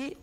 [0.00, 0.16] ¿Qué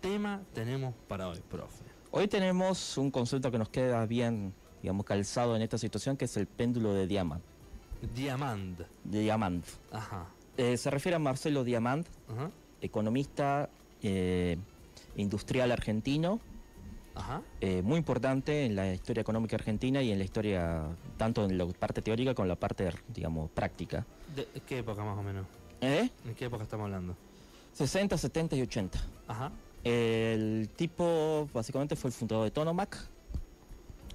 [0.00, 1.84] tema tenemos para hoy, profe?
[2.10, 6.36] Hoy tenemos un concepto que nos queda bien, digamos, calzado en esta situación, que es
[6.36, 7.40] el péndulo de Diamant.
[8.12, 8.80] Diamant.
[9.04, 9.64] Diamant.
[9.92, 10.26] Ajá.
[10.56, 12.50] Eh, se refiere a Marcelo Diamant, Ajá.
[12.80, 13.70] economista
[14.02, 14.56] eh,
[15.14, 16.40] industrial argentino,
[17.14, 17.40] Ajá.
[17.60, 21.68] eh, muy importante en la historia económica argentina y en la historia, tanto en la
[21.68, 24.04] parte teórica como en la parte, digamos, práctica.
[24.34, 25.46] ¿De qué época más o menos?
[25.80, 26.10] ¿Eh?
[26.26, 27.16] ¿En qué época estamos hablando?
[27.72, 28.98] 60, 70 y 80.
[29.28, 29.52] Ajá.
[29.84, 32.96] El tipo básicamente fue el fundador de Tonomac.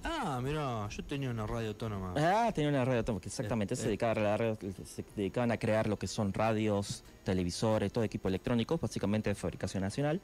[0.04, 2.14] Ah, mira, yo tenía una radio autónoma.
[2.16, 3.74] Ah, tenía una radio autónoma, exactamente.
[3.74, 3.98] Eh, se, eh.
[4.02, 9.30] a la se dedicaban a crear lo que son radios, televisores, todo equipo electrónico, básicamente
[9.30, 10.20] de fabricación nacional.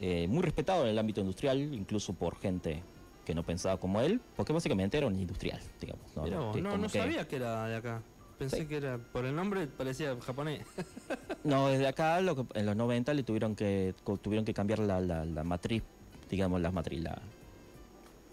[0.00, 2.82] Eh, muy respetado en el ámbito industrial, incluso por gente
[3.24, 6.04] que no pensaba como él, porque básicamente era un industrial, digamos.
[6.16, 6.24] ¿no?
[6.24, 6.36] Mirá
[6.70, 8.02] no, no que- sabía que era de acá.
[8.40, 8.66] Pensé Sí.
[8.66, 10.62] que era, por el nombre parecía japonés.
[11.44, 14.98] No, desde acá lo que- en los 90 le tuvieron que tuvieron que cambiar la,
[15.00, 15.82] la- la matriz,
[16.30, 17.20] digamos, la matriz, la-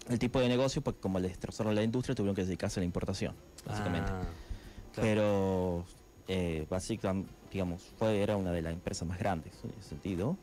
[0.08, 2.86] el tipo de negocio, porque como le destrozaron la industria, tuvieron que dedicarse a la
[2.86, 3.34] importación,
[3.66, 4.10] básicamente.
[4.10, 4.20] Ah,
[4.94, 5.08] claro.
[5.08, 5.84] Pero
[6.26, 10.36] eh, básicamente, digamos, fue, era una de las empresas más grandes en ese sentido.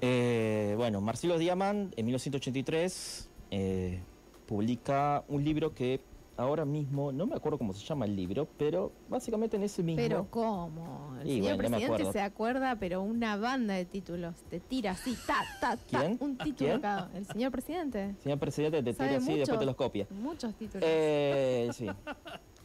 [0.00, 4.00] Eh, bueno, Marcelo Diamant en 1983 eh,
[4.46, 6.00] publica un libro que
[6.36, 10.02] ahora mismo, no me acuerdo cómo se llama el libro, pero básicamente en ese mismo...
[10.02, 11.16] Pero ¿cómo?
[11.20, 14.34] El Y señor bueno, presidente se acuerda, pero una banda de títulos.
[14.50, 15.82] Te tira así, ta, ta, ta.
[16.00, 16.16] ¿Quién?
[16.20, 16.80] Un título ¿Quién?
[16.80, 17.10] cada.
[17.14, 18.14] El señor presidente.
[18.22, 20.06] Señor presidente, te tira así y después te los copia.
[20.10, 20.82] Muchos títulos.
[20.88, 21.86] Eh, sí.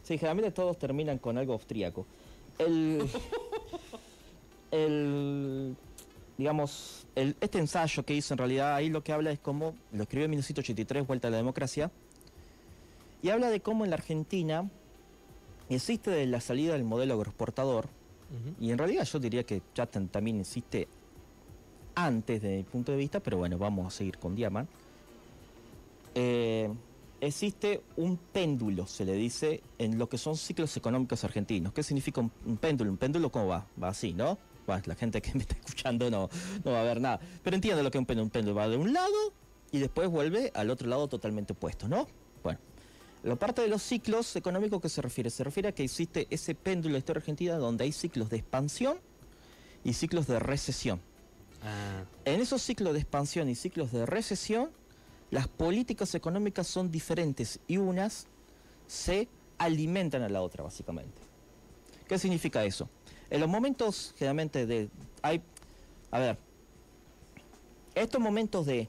[0.02, 2.06] Sí, generalmente todos terminan con algo austríaco.
[2.58, 3.06] El,
[4.70, 5.76] el
[6.38, 10.02] digamos, el- este ensayo que hizo en realidad ahí lo que habla es cómo, lo
[10.04, 11.90] escribió en 1983, Vuelta a la Democracia,
[13.22, 14.70] y habla de cómo en la Argentina
[15.68, 17.88] existe la salida del modelo agroexportador,
[18.60, 20.86] y en realidad yo diría que ya también existe
[21.94, 24.68] antes de mi punto de vista, pero bueno, vamos a seguir con Diamant.
[26.14, 26.68] Eh,
[27.20, 31.72] existe un péndulo, se le dice, en lo que son ciclos económicos argentinos.
[31.72, 32.90] ¿Qué significa un, un péndulo?
[32.90, 33.66] Un péndulo, ¿cómo va?
[33.82, 34.38] Va así, ¿no?
[34.66, 36.28] Bueno, la gente que me está escuchando no,
[36.64, 37.20] no va a ver nada.
[37.42, 38.24] Pero entiende lo que es un péndulo.
[38.24, 39.32] Un péndulo va de un lado
[39.72, 42.06] y después vuelve al otro lado totalmente opuesto, ¿no?
[43.22, 46.54] La parte de los ciclos económicos que se refiere, se refiere a que existe ese
[46.54, 48.98] péndulo en la historia argentina donde hay ciclos de expansión
[49.82, 51.00] y ciclos de recesión.
[51.64, 54.70] Ah, En esos ciclos de expansión y ciclos de recesión,
[55.30, 58.26] las políticas económicas son diferentes y unas
[58.86, 61.20] se alimentan a la otra, básicamente.
[62.06, 62.88] ¿Qué significa eso?
[63.30, 64.88] En los momentos, generalmente, de.
[65.22, 65.42] Hay.
[66.10, 66.38] A ver.
[67.94, 68.88] Estos momentos de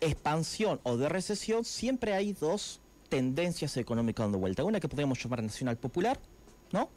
[0.00, 4.64] expansión o de recesión, siempre hay dos tendencias económicas dando vuelta.
[4.64, 6.18] Una que podríamos llamar nacional popular,
[6.72, 6.88] ¿no?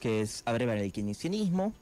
[0.00, 1.72] Que es abreva el keynesianismo,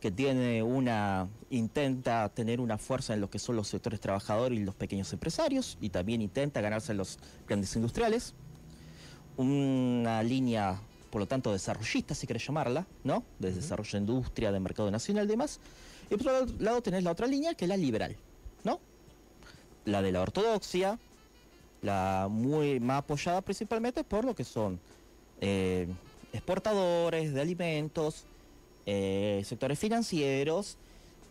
[0.00, 4.64] que tiene una intenta tener una fuerza en lo que son los sectores trabajadores y
[4.64, 8.34] los pequeños empresarios y también intenta ganarse a los grandes industriales.
[9.36, 10.80] Una línea
[11.10, 15.24] por lo tanto desarrollista si querés llamarla no de desarrollo de industria de mercado nacional
[15.24, 15.60] y demás.
[16.10, 18.16] Y por otro lado tenés la otra línea que es la liberal
[18.64, 18.80] no
[19.84, 20.98] la de la ortodoxia
[21.86, 24.78] la muy más apoyada principalmente por lo que son
[25.40, 25.86] eh,
[26.32, 28.24] exportadores de alimentos
[28.86, 30.76] eh, sectores financieros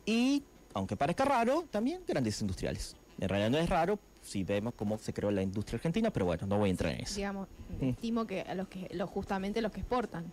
[0.05, 0.43] y,
[0.73, 2.95] aunque parezca raro, también grandes industriales.
[3.19, 6.47] En realidad no es raro si vemos cómo se creó la industria argentina, pero bueno,
[6.47, 7.16] no voy a entrar en eso.
[7.16, 7.47] Digamos,
[7.79, 7.89] Mm.
[7.89, 10.31] estimo que a los que los, justamente los que exportan.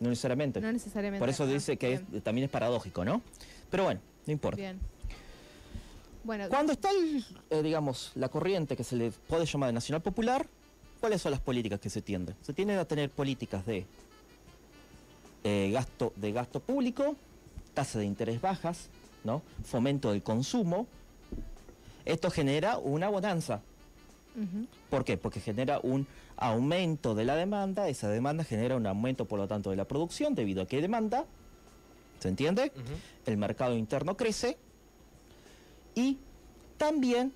[0.00, 0.60] No necesariamente.
[0.60, 1.20] No necesariamente.
[1.20, 3.22] Por eso Ah, dice que es- también es paradójico, ¿no?
[3.70, 4.56] Pero bueno, no importa.
[4.56, 4.78] Bien.
[6.26, 10.02] Bueno, Cuando está, el, eh, digamos, la corriente que se le puede llamar de nacional
[10.02, 10.48] popular,
[10.98, 12.34] ¿cuáles son las políticas que se tienden?
[12.42, 13.86] Se tienden a tener políticas de
[15.44, 17.14] eh, gasto, de gasto público,
[17.74, 18.88] tasa de interés bajas,
[19.22, 19.40] ¿no?
[19.64, 20.88] Fomento del consumo.
[22.04, 23.62] Esto genera una bonanza.
[24.90, 25.16] ¿Por qué?
[25.16, 29.70] Porque genera un aumento de la demanda, esa demanda genera un aumento, por lo tanto,
[29.70, 31.24] de la producción, debido a que hay demanda,
[32.18, 32.72] ¿se entiende?
[33.26, 34.58] el mercado interno crece
[35.96, 36.18] y
[36.76, 37.32] también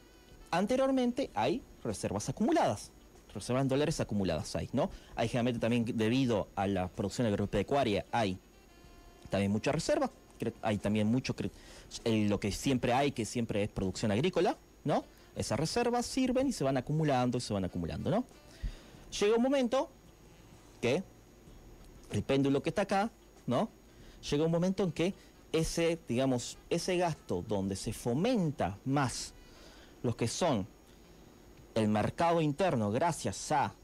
[0.51, 2.91] anteriormente hay reservas acumuladas,
[3.35, 4.91] reservas en dólares acumuladas hay, ¿no?
[5.17, 8.39] Hay generalmente también debido a la producción agropecuaria hay
[9.31, 10.11] también muchas reservas,
[10.63, 11.35] hay también mucho,
[12.05, 15.05] eh, lo que siempre hay, que siempre es producción agrícola, ¿no?
[15.37, 18.25] Esas reservas sirven y se van acumulando y se van acumulando, ¿no?
[19.19, 19.89] Llega un momento
[20.81, 21.03] que
[22.11, 23.11] el péndulo que está acá,
[23.47, 23.69] ¿no?
[24.29, 25.15] Llega un momento en que
[25.53, 29.35] ese, digamos, ese gasto donde se fomenta más
[30.03, 30.67] los que son
[31.75, 33.75] el mercado interno gracias a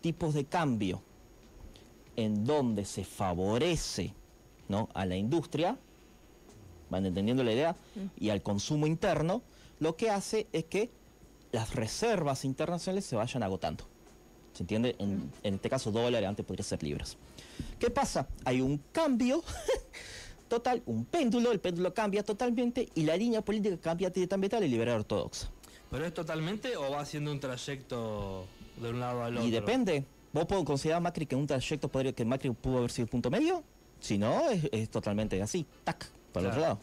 [0.00, 1.02] tipos de cambio
[2.16, 4.14] en donde se favorece
[4.68, 4.88] ¿no?
[4.94, 5.76] a la industria,
[6.90, 7.76] van entendiendo la idea,
[8.18, 9.42] y al consumo interno,
[9.80, 10.90] lo que hace es que
[11.52, 13.84] las reservas internacionales se vayan agotando.
[14.52, 14.94] ¿Se entiende?
[14.98, 17.16] En, en este caso dólares, antes podría ser libras.
[17.78, 18.28] ¿Qué pasa?
[18.44, 19.42] Hay un cambio
[20.48, 24.66] total, un péndulo, el péndulo cambia totalmente y la línea política cambia directamente a la
[24.66, 25.50] liberal ortodoxa.
[25.90, 28.46] ¿Pero es totalmente o va haciendo un trayecto
[28.80, 29.46] de un lado al otro?
[29.46, 30.04] Y depende.
[30.32, 33.30] ¿Vos puedo considerar Macri que un trayecto podría que Macri pudo haber sido el punto
[33.30, 33.62] medio?
[34.00, 35.64] Si no, es, es totalmente así.
[35.84, 36.78] Tac, para el otro lado.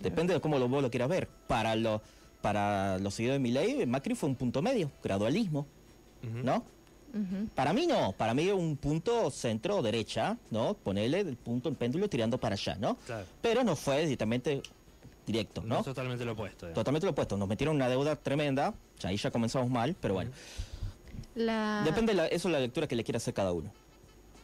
[0.00, 1.28] Depende de cómo lo, vos lo quieras ver.
[1.48, 2.00] Para, lo,
[2.40, 5.66] para los seguidores de mi ley, Macri fue un punto medio, gradualismo.
[6.22, 6.64] ¿no?
[7.54, 10.74] Para mí no, para mí es un punto centro-derecha, ¿no?
[10.74, 12.96] Ponerle el punto en péndulo tirando para allá, ¿no?
[13.06, 13.26] Claro.
[13.42, 14.62] Pero no fue directamente
[15.26, 15.78] directo, No, ¿no?
[15.80, 16.66] es totalmente lo opuesto.
[16.66, 16.74] digamos.
[16.74, 17.36] Totalmente lo opuesto.
[17.36, 20.30] Nos metieron una deuda tremenda, ya ahí ya comenzamos mal, pero bueno.
[21.34, 23.70] La, Depende, la, eso es la lectura que le quiera hacer cada uno.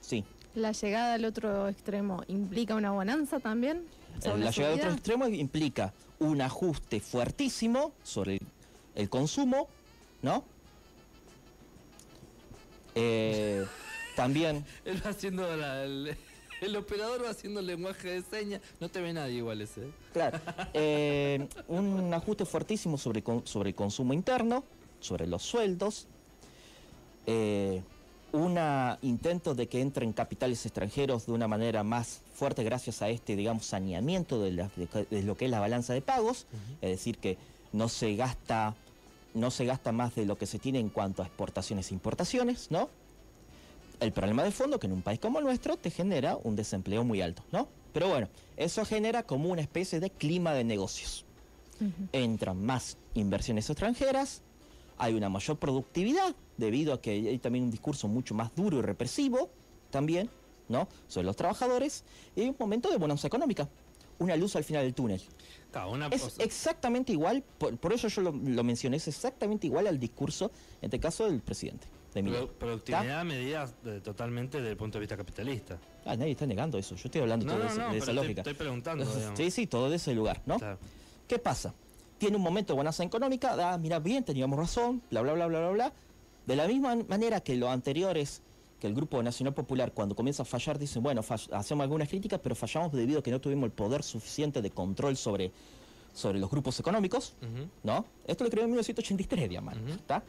[0.01, 0.25] Sí.
[0.55, 3.79] la llegada al otro extremo implica una bonanza tamén.
[4.19, 8.41] Eh, ¿Sobre La llegada a otro extremo implica un ajuste fuertísimo sobre el,
[8.95, 9.69] el consumo,
[10.23, 10.45] ¿no?
[13.01, 13.65] Eh,
[14.17, 16.17] también, Él va haciendo la- el,
[16.61, 18.61] el operador va haciendo el lenguaje de señas.
[18.81, 19.83] No te ve nadie igual ese.
[19.83, 19.91] ¿eh?
[20.13, 20.41] claro,
[20.75, 24.65] eh, un ajuste fuertísimo sobre, sobre el consumo interno,
[25.01, 26.09] sobre los sueldos,
[27.27, 27.83] eh,
[28.33, 28.59] un
[29.03, 33.65] intento de que entren capitales extranjeros de una manera más fuerte gracias a este, digamos,
[33.67, 36.47] saneamiento de, la- de- de lo que es la balanza de pagos,
[36.83, 37.39] es decir, que
[37.73, 38.75] no se gasta
[39.35, 42.71] no se gasta más de lo que se tiene en cuanto a exportaciones e importaciones,
[42.71, 42.89] ¿no?
[44.01, 47.05] El problema de fondo que en un país como el nuestro te genera un desempleo
[47.05, 47.69] muy alto, ¿no?
[47.93, 51.25] Pero bueno, eso genera como una especie de clima de negocios.
[52.13, 54.43] Entran más inversiones extranjeras,
[54.99, 58.83] hay una mayor productividad debido a que hay también un discurso mucho más duro y
[58.83, 59.49] represivo
[59.91, 60.29] también,
[60.69, 60.89] ¿no?
[61.07, 62.05] Sobre los trabajadores
[62.35, 63.69] y hay un momento de bonanza económica,
[64.19, 65.21] una luz al final del túnel.
[65.71, 69.87] Claro, una Es exactamente igual, por, por eso yo lo, lo mencioné, es exactamente igual
[69.87, 70.51] al discurso,
[70.81, 75.01] en este caso del presidente, de produ- productividad medida de- totalmente desde el punto de
[75.01, 75.79] vista capitalista.
[76.07, 77.93] Ah, nadie está negando eso, yo estoy hablando No, todo no, de, esa- no, de
[77.93, 78.41] pero esa estoy, lógica.
[78.41, 79.05] estoy preguntando.
[79.15, 79.39] digamos.
[79.39, 80.59] Sí, sí, todo de ese lugar, ¿no?
[80.59, 80.79] Claro.
[81.29, 81.75] ¿Qué pasa?
[82.17, 85.59] Tiene un momento de bonanza económica, ah, mira, bien, teníamos razón, bla, bla, bla, bla,
[85.61, 85.93] bla, bla.
[86.47, 88.41] De la misma manera que lo anterior es
[88.81, 91.23] que el Grupo Nacional Popular, cuando comienza a fallar, dicen, bueno,
[91.53, 95.17] hacemos algunas críticas, pero fallamos debido a que no tuvimos el poder suficiente de control
[95.17, 95.51] sobre,
[96.15, 97.35] sobre los grupos económicos.
[97.83, 98.05] ¿no?
[98.27, 99.91] Esto lo creó en 1983, digamos, Ujú.
[99.95, 100.23] ¿está?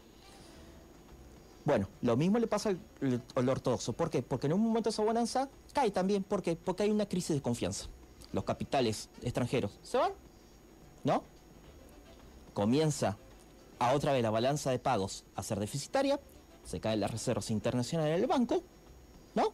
[1.66, 3.94] Bueno, lo mismo le pasa al, al- al ortodoxo.
[3.94, 4.24] ¿Por qué?
[4.24, 6.24] Porque en un momento esa bonanza cae también.
[6.24, 6.56] ¿Por qué?
[6.56, 7.86] Porque hay una crisis de confianza.
[8.32, 10.12] Los capitales extranjeros se van,
[11.04, 11.22] ¿no?
[12.54, 13.18] Comienza
[13.78, 16.20] a otra vez la balanza de pagos a ser deficitaria,
[16.70, 18.62] se caen las reservas internacionales del banco,
[19.34, 19.52] ¿no?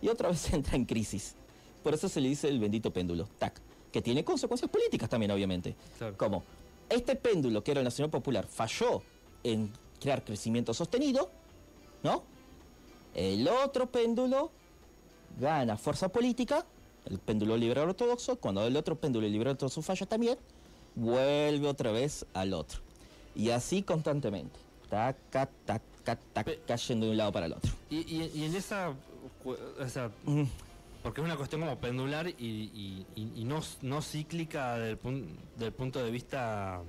[0.00, 1.34] Y otra vez entra en crisis.
[1.82, 3.60] Por eso se le dice el bendito péndulo, tac,
[3.90, 5.74] que tiene consecuencias políticas también, obviamente.
[5.98, 6.16] Claro.
[6.16, 6.44] Como
[6.88, 9.02] este péndulo, que era el Nacional Popular, falló
[9.42, 11.30] en crear crecimiento sostenido,
[12.04, 12.22] ¿no?
[13.14, 14.52] El otro péndulo
[15.40, 16.64] gana fuerza política,
[17.06, 20.38] el péndulo liberal ortodoxo, cuando el otro péndulo liberal ortodoxo falla también,
[20.94, 22.80] vuelve otra vez al otro.
[23.34, 24.58] Y así constantemente.
[24.88, 25.82] Tac, tac, tac,
[26.16, 27.72] tac, cayendo de un lado para el otro.
[27.90, 28.94] Y, y- y en esa,
[29.44, 30.44] o sea, Mm,
[31.02, 36.02] porque es una cuestión como pendular y, y- no, no cíclica del, pun- del punto
[36.02, 36.82] de vista,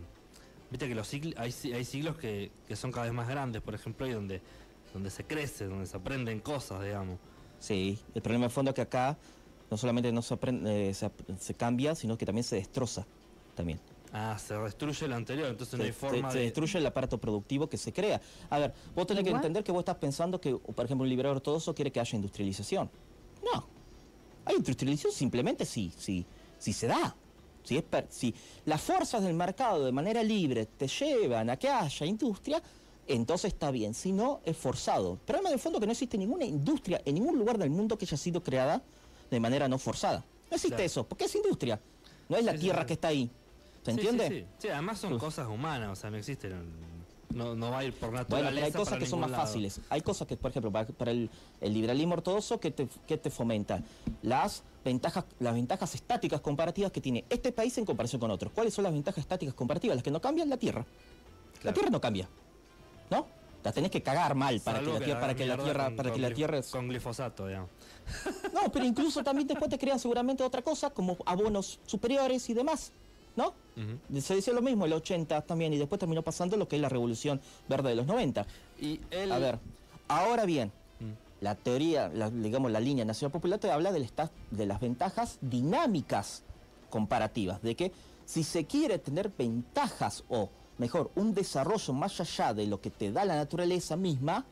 [0.71, 1.33] viste que los hay,
[1.73, 4.41] hay siglos que, que son cada vez más grandes, por ejemplo, y donde,
[4.93, 7.17] donde se crece, donde se aprenden cosas, digamos.
[7.59, 9.17] Sí, el problema de fondo es que acá
[9.69, 13.05] no solamente no se, aprende, eh, se, se cambia, sino que también se destroza
[13.55, 13.79] también.
[14.11, 16.43] Ah, se destruye lo anterior, entonces no se, hay forma se- se de...
[16.45, 18.19] destruye el aparato productivo que se crea.
[18.49, 21.33] A ver, vos tenés que entender que vos estás pensando que, por ejemplo, un liberal
[21.33, 22.89] ortodoxo quiere que haya industrialización.
[23.43, 23.67] No.
[24.45, 26.25] Hay industrialización simplemente si, si,
[26.57, 27.15] si se da.
[27.63, 28.33] Si, es per- si
[28.65, 32.63] las fuerzas del mercado de manera libre te llevan a que haya industria,
[33.05, 33.93] entonces está bien.
[33.93, 35.13] Si no, es forzado.
[35.13, 37.95] El problema de fondo es que no existe ninguna industria en ningún lugar del mundo
[37.95, 38.81] que haya sido creada
[39.29, 40.25] de manera no forzada.
[40.49, 40.83] No existe Claro.
[40.83, 41.79] eso, porque es industria.
[42.27, 42.87] No es la Sí, sí, tierra sí.
[42.87, 43.29] que está ahí.
[43.83, 44.27] ¿Se Sí, sí, entiende?
[44.29, 45.19] Sí, Sí, además son Uf.
[45.21, 46.99] cosas humanas, o sea, no existen.
[47.33, 48.53] No, no va a ir por Bueno, naturaleza.
[48.55, 49.43] pero hay cosas para que son más lado.
[49.45, 49.81] fáciles.
[49.89, 51.29] Hay cosas que, por ejemplo, para, para el,
[51.61, 53.83] el liberalismo ortodoxo, que te, que te fomenta?
[54.23, 58.51] Las ventajas, las ventajas estáticas comparativas que tiene este país en comparación con otros.
[58.51, 59.95] ¿Cuáles son las ventajas estáticas comparativas?
[59.95, 60.83] Las que no cambian, la tierra.
[61.61, 62.27] La tierra no cambia.
[63.11, 63.27] ¿No?
[63.63, 66.09] La tenés que cagar mal para que la tierra, para que la tierra, con- para
[66.09, 66.61] con que la tierra.
[66.71, 67.69] Con glifosato, digamos.
[68.53, 72.91] No, pero incluso también después te crean seguramente otra cosa, como abonos superiores y demás.
[73.35, 73.53] ¿No?
[74.19, 76.89] Se decía lo mismo el 80 también, y después terminó pasando lo que es la
[76.89, 78.45] revolución verde de los 90.
[78.81, 78.99] Y.
[79.31, 79.59] A ver,
[80.09, 81.11] ahora bien, Mm.
[81.41, 84.09] la teoría, la- digamos, la línea nacional popular te habla del
[84.51, 86.43] de las ventajas dinámicas
[86.89, 87.91] comparativas, de que
[88.25, 93.11] si se quiere tener ventajas o, mejor, un desarrollo más allá de lo que te
[93.13, 94.43] da la naturaleza misma,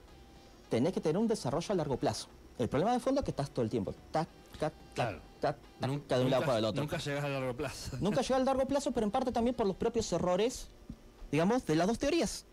[0.70, 2.28] tenés que tener un desarrollo a largo plazo.
[2.58, 4.28] El problema de fondo es que estás todo el tiempo, tac,
[4.58, 5.20] tac, Claro.
[5.40, 6.82] tac, tac, Nunca, de un lado para el otro.
[6.82, 7.98] nunca llegas a largo plazo.
[8.02, 10.68] Nunca llega al largo plazo, pero en parte también por los propios errores,
[11.32, 12.46] digamos, de las dos teorías.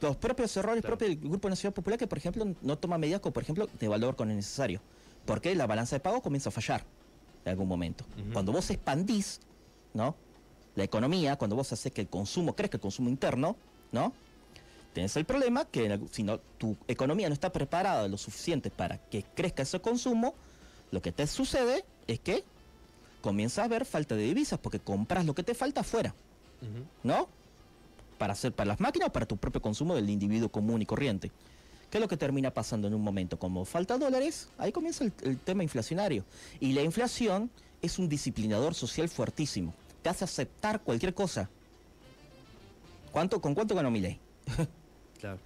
[0.00, 0.96] Los propios errores Claro.
[0.96, 3.88] propios del Grupo Nacional Popular que, por ejemplo, no toma medidas como, por ejemplo, de
[3.88, 4.80] valor con el necesario.
[5.26, 6.84] Porque la balanza de pago comienza a fallar
[7.44, 8.04] en algún momento.
[8.18, 8.32] Ujú.
[8.32, 9.40] Cuando vos expandís,
[9.92, 10.14] ¿no?
[10.76, 13.56] La economía, cuando vos haces que el consumo crezca, el consumo interno,
[13.92, 14.12] ¿no?
[14.94, 19.22] Tenés el problema que si no, tu economía no está preparada lo suficiente para que
[19.22, 20.34] crezca ese consumo,
[20.90, 22.44] lo que te sucede es que
[23.20, 26.14] comienza a haber falta de divisas porque compras lo que te falta afuera.
[27.02, 27.28] ¿no?
[28.18, 31.30] Para hacer para las máquinas o para tu propio consumo del individuo común y corriente.
[31.90, 33.38] ¿Qué es lo que termina pasando en un momento?
[33.38, 36.24] Como falta dólares, ahí comienza el, el tema inflacionario.
[36.60, 37.50] Y la inflación
[37.82, 39.74] es un disciplinador social fuertísimo.
[40.02, 41.50] Te hace aceptar cualquier cosa.
[43.10, 44.18] ¿Cuánto, ¿Con cuánto ganó mi ley?
[45.18, 45.38] Claro.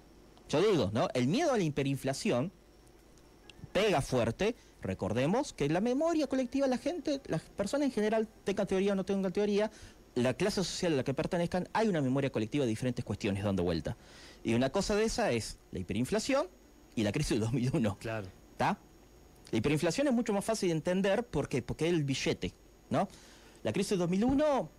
[0.47, 1.07] Yo digo, ¿no?
[1.13, 2.51] El miedo a la hiperinflación
[3.73, 4.55] pega fuerte.
[4.85, 9.03] Recordemos que la memoria colectiva, la gente, las personas en general, tengan teoría o no
[9.03, 9.71] tengan teoría,
[10.13, 13.63] la clase social a la que pertenezcan, hay una memoria colectiva de diferentes cuestiones dando
[13.63, 13.97] vuelta.
[14.43, 16.47] Y una cosa de esa es la hiperinflación
[16.95, 17.97] y la crisis del 2001.
[17.99, 18.27] Claro.
[18.51, 18.77] ¿Está?
[19.51, 22.53] La hiperinflación es mucho más fácil de entender porque, porque es el billete,
[22.91, 23.07] ¿no?
[23.63, 24.69] La crisis de 2001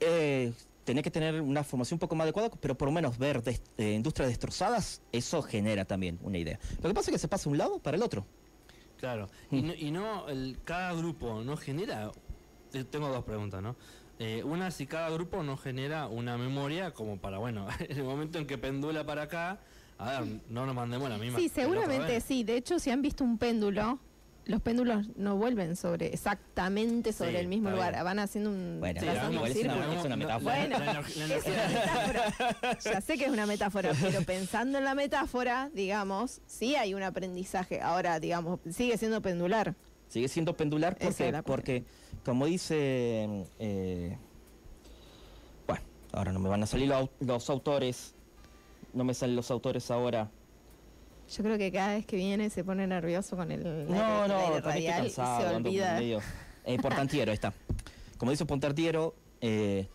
[0.00, 0.52] eh,
[0.84, 3.42] tenés que tener una formación un poco más adecuada, pero por lo menos ver
[3.78, 6.60] eh, industrias destrozadas, eso genera también una idea.
[6.82, 8.26] Lo que pasa es que se pasa de un lado para el otro.
[9.02, 9.28] Claro.
[9.50, 9.56] Mm.
[9.56, 12.12] Y no, y no el, cada grupo no genera.
[12.70, 13.74] te- Tengo dos preguntas, ¿no?
[14.20, 18.38] Eh, una, si cada grupo no genera una memoria como para, bueno, en el momento
[18.38, 19.58] en que pendula para acá,
[19.98, 21.36] a ver, no nos mandemos la misma.
[21.40, 22.44] Sí, seguramente sí.
[22.44, 23.98] De hecho, si han visto un péndulo,
[24.44, 27.92] los péndulos no vuelven sobre exactamente sobre Sí, el mismo lugar.
[27.92, 28.04] bien.
[28.04, 29.84] Van haciendo un, Bueno, Sí, Igual es círculo.
[29.86, 30.56] una- es una metáfora.
[30.56, 32.78] Bueno, La, ener- la Es energía- una metáfora.
[32.84, 37.02] Ya sé que es una metáfora, pero pensando en la metáfora, digamos, sí hay un
[37.04, 37.80] aprendizaje.
[37.80, 39.74] Ahora, digamos, sigue siendo pendular.
[40.08, 41.84] Sigue siendo pendular porque, porque
[42.24, 44.18] como dice, eh,
[45.66, 45.82] bueno,
[46.12, 48.14] ahora no me van a salir los autores,
[48.92, 50.30] no me salen los autores ahora.
[51.36, 54.36] Yo creo que cada vez que viene se pone nervioso con el No, el no,
[54.38, 55.94] aire también estoy cansado, se olvida.
[55.98, 56.20] medio-
[56.64, 57.52] Eh, Portantiero, ahí está.
[58.18, 59.86] Como dice Portantiero, eh,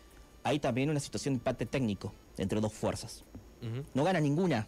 [0.43, 3.23] hay también una situación de empate técnico entre dos fuerzas.
[3.93, 4.67] No gana ninguna.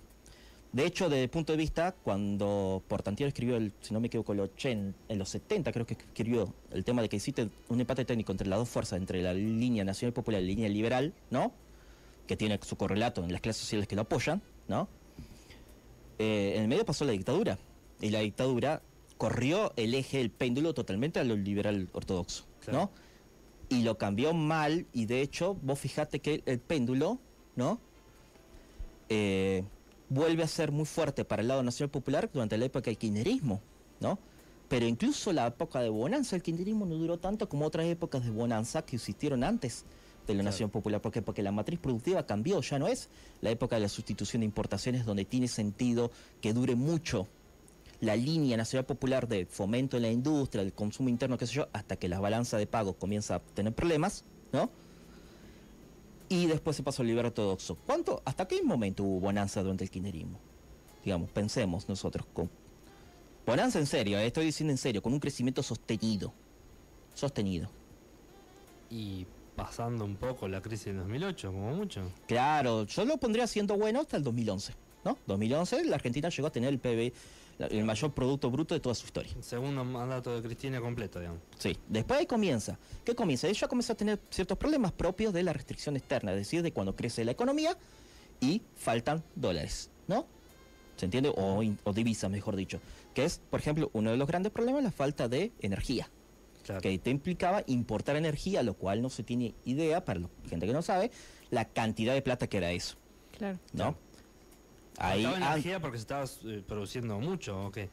[0.71, 4.33] De hecho, desde el punto de vista, cuando Portantiero escribió, el, si no me equivoco,
[4.33, 8.05] el 80, en los 70 creo que escribió el tema de que existe un empate
[8.05, 11.51] técnico entre las dos fuerzas, entre la línea nacional popular y la línea liberal, ¿no?
[12.27, 14.87] Que tiene su correlato en las clases sociales que lo apoyan, ¿no?
[16.19, 17.57] Eh, en el medio pasó la dictadura.
[18.01, 18.81] Y la dictadura
[19.17, 22.79] corrió el eje, el péndulo totalmente a lo liberal ortodoxo, Claro.
[22.79, 22.91] ¿no?
[23.75, 27.19] Y lo cambió mal, y de hecho, vos fijate que el péndulo,
[27.55, 27.79] ¿no?
[29.09, 29.63] eh,
[30.09, 33.61] vuelve a ser muy fuerte para el lado nacional popular durante la época del kirchnerismo,
[33.99, 34.17] ¿no?
[34.67, 38.31] Pero incluso la época de bonanza, el kirchnerismo no duró tanto como otras épocas de
[38.31, 39.85] bonanza que existieron antes
[40.27, 40.43] de la Claro.
[40.43, 41.01] nación popular.
[41.01, 41.21] ¿Por qué?
[41.21, 43.09] Porque la matriz productiva cambió, ya no es
[43.41, 46.11] la época de la sustitución de importaciones donde tiene sentido
[46.41, 47.27] que dure mucho
[48.01, 51.67] la línea nacional popular de fomento en la industria, del consumo interno, qué sé yo,
[51.73, 54.23] hasta que la balanza de pago comienza a tener problemas,
[54.53, 54.69] ¿no?
[56.29, 57.75] Y después se pasó al liberal ortodoxo.
[57.85, 58.21] ¿Cuánto?
[58.23, 60.39] ¿Hasta qué momento hubo bonanza durante el kirchnerismo?
[61.03, 62.25] Digamos, pensemos nosotros.
[62.33, 62.49] Con...
[63.45, 66.31] Bonanza en serio, eh, estoy diciendo en serio, con un crecimiento sostenido.
[67.15, 67.69] Sostenido.
[68.91, 69.25] Y
[69.63, 72.01] pasando un poco la crisis del 2008, como mucho.
[72.27, 74.73] Claro, yo lo pondría siendo bueno hasta el 2011,
[75.05, 75.17] ¿no?
[75.27, 77.13] 2011 la Argentina llegó a tener el
[77.57, 79.33] la- el mayor producto bruto de toda su historia.
[79.41, 81.41] Segundo mandato de Cristina completo, digamos.
[81.57, 82.79] Sí, después ahí comienza.
[83.03, 83.47] ¿Qué comienza?
[83.49, 86.95] Ella comienza a tener ciertos problemas propios de la restricción externa, es decir, de cuando
[86.95, 87.77] crece la economía
[88.39, 90.25] y faltan dólares, ¿no?
[90.95, 91.33] ¿Se entiende?
[91.35, 92.79] O, o divisas, mejor dicho.
[93.13, 96.09] Que es, por ejemplo, uno de los grandes problemas, la falta de energía.
[96.69, 96.81] Claro.
[96.81, 100.73] Que te implicaba importar energía, lo cual no se tiene idea, para la gente que
[100.73, 101.09] no sabe,
[101.49, 102.95] la cantidad de plata que era eso,
[103.35, 103.57] Claro.
[103.73, 103.95] ¿no?
[103.95, 103.97] Claro.
[104.99, 107.89] Ahí, ¿Faltaba ah, energía porque se estaba eh, produciendo mucho o qué?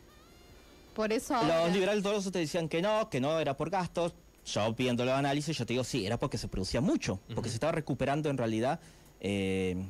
[0.94, 4.12] Por eso ahora- Los liberales todos te decían que no, que no era por gastos.
[4.44, 7.54] Yo viendo los análisis, yo te digo, sí, era porque se producía mucho, porque se
[7.56, 8.78] estaba recuperando en realidad
[9.20, 9.86] eh,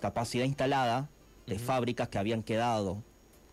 [0.00, 1.08] capacidad instalada
[1.46, 3.02] de fábricas que habían quedado,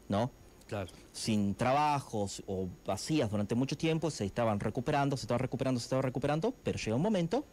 [0.09, 0.29] ¿no?
[0.73, 0.89] Claro.
[1.11, 6.01] Sin trabajos o vacías durante mucho tiempo, se estaban recuperando, se estaban recuperando, se estaban
[6.03, 7.45] recuperando, pero llega un momento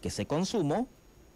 [0.00, 0.86] que ese consumo,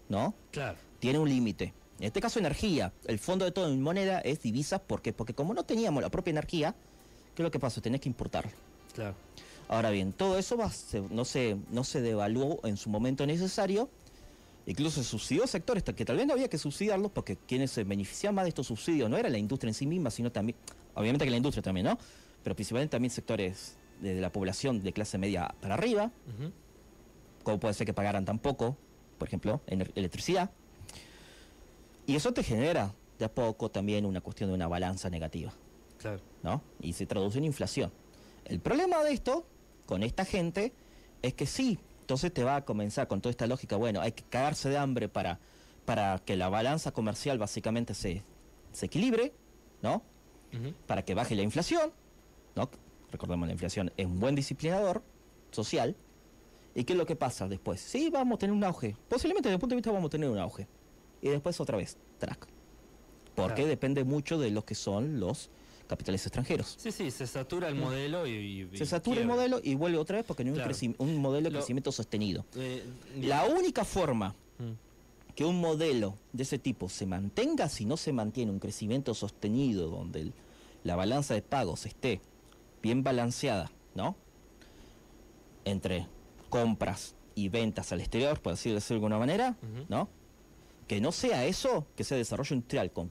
[0.08, 0.34] ¿no?
[0.52, 0.78] Claro.
[1.00, 1.74] Tiene un límite.
[1.98, 2.92] En este caso energía.
[3.06, 4.80] El fondo de todo en moneda es divisas.
[4.80, 5.12] ¿Por qué?
[5.12, 6.76] Porque como no teníamos la propia energía,
[7.34, 7.80] ¿qué es lo que pasó?
[7.80, 8.52] Tenés que importarlo.
[8.94, 9.16] Claro.
[9.68, 13.90] Ahora bien, todo eso va, se- no, se, no se devaluó en su momento necesario.
[14.68, 18.34] Incluso se subsidió sectores que tal vez no había que subsidiarlos porque quienes se beneficiaban
[18.34, 20.58] más de estos subsidios no era la industria en sí misma, sino también,
[20.94, 21.98] obviamente que la industria también, ¿no?
[22.44, 26.52] Pero principalmente también sectores de, la población de clase media para arriba, Ujú.
[27.44, 28.76] como puede ser que pagaran tan poco,
[29.16, 30.50] por ejemplo, ener- electricidad.
[32.06, 35.50] Y eso te genera de a poco también una cuestión de una balanza negativa.
[35.96, 36.20] Claro.
[36.42, 36.62] ¿no?
[36.82, 37.90] Y se traduce en inflación.
[38.44, 39.46] El problema de esto,
[39.86, 40.74] con esta gente,
[41.22, 41.78] es que sí,
[42.08, 45.10] entonces te va a comenzar con toda esta lógica, bueno, hay que cagarse de hambre
[45.10, 45.40] para,
[45.84, 48.22] para que la balanza comercial básicamente se,
[48.72, 49.34] se equilibre,
[49.82, 50.00] ¿no?
[50.86, 51.92] Para que baje la inflación,
[52.56, 52.70] ¿no?
[53.12, 55.02] Recordemos, la inflación es un buen disciplinador
[55.50, 55.94] social.
[56.74, 57.78] ¿Y qué es lo que pasa después?
[57.78, 58.96] Sí, vamos a tener un auge.
[59.10, 60.66] Posiblemente desde el punto de vista vamos a tener un auge.
[61.20, 62.46] Y después otra vez, track.
[63.34, 63.68] Porque Claro.
[63.68, 65.50] depende mucho de lo que son los
[65.88, 66.76] capitales extranjeros.
[66.78, 68.68] Sí, sí, se satura el modelo y.
[68.74, 70.70] Se satura el modelo y vuelve otra vez porque no hay un Claro.
[70.72, 72.44] creci- un, modelo de Lo- crecimiento sostenido.
[72.56, 72.84] Eh,
[73.22, 75.34] La única forma Mm.
[75.34, 79.88] que un modelo de ese tipo se mantenga si no se mantiene un crecimiento sostenido
[79.88, 80.32] donde el-
[80.84, 82.20] la balanza de pagos esté
[82.82, 84.14] bien balanceada, ¿no?
[85.64, 86.06] Entre
[86.50, 89.56] compras y ventas al exterior, por decirlo de alguna manera.
[89.88, 90.08] ¿no?
[90.86, 93.10] Que no sea eso, que sea desarrollo industrial con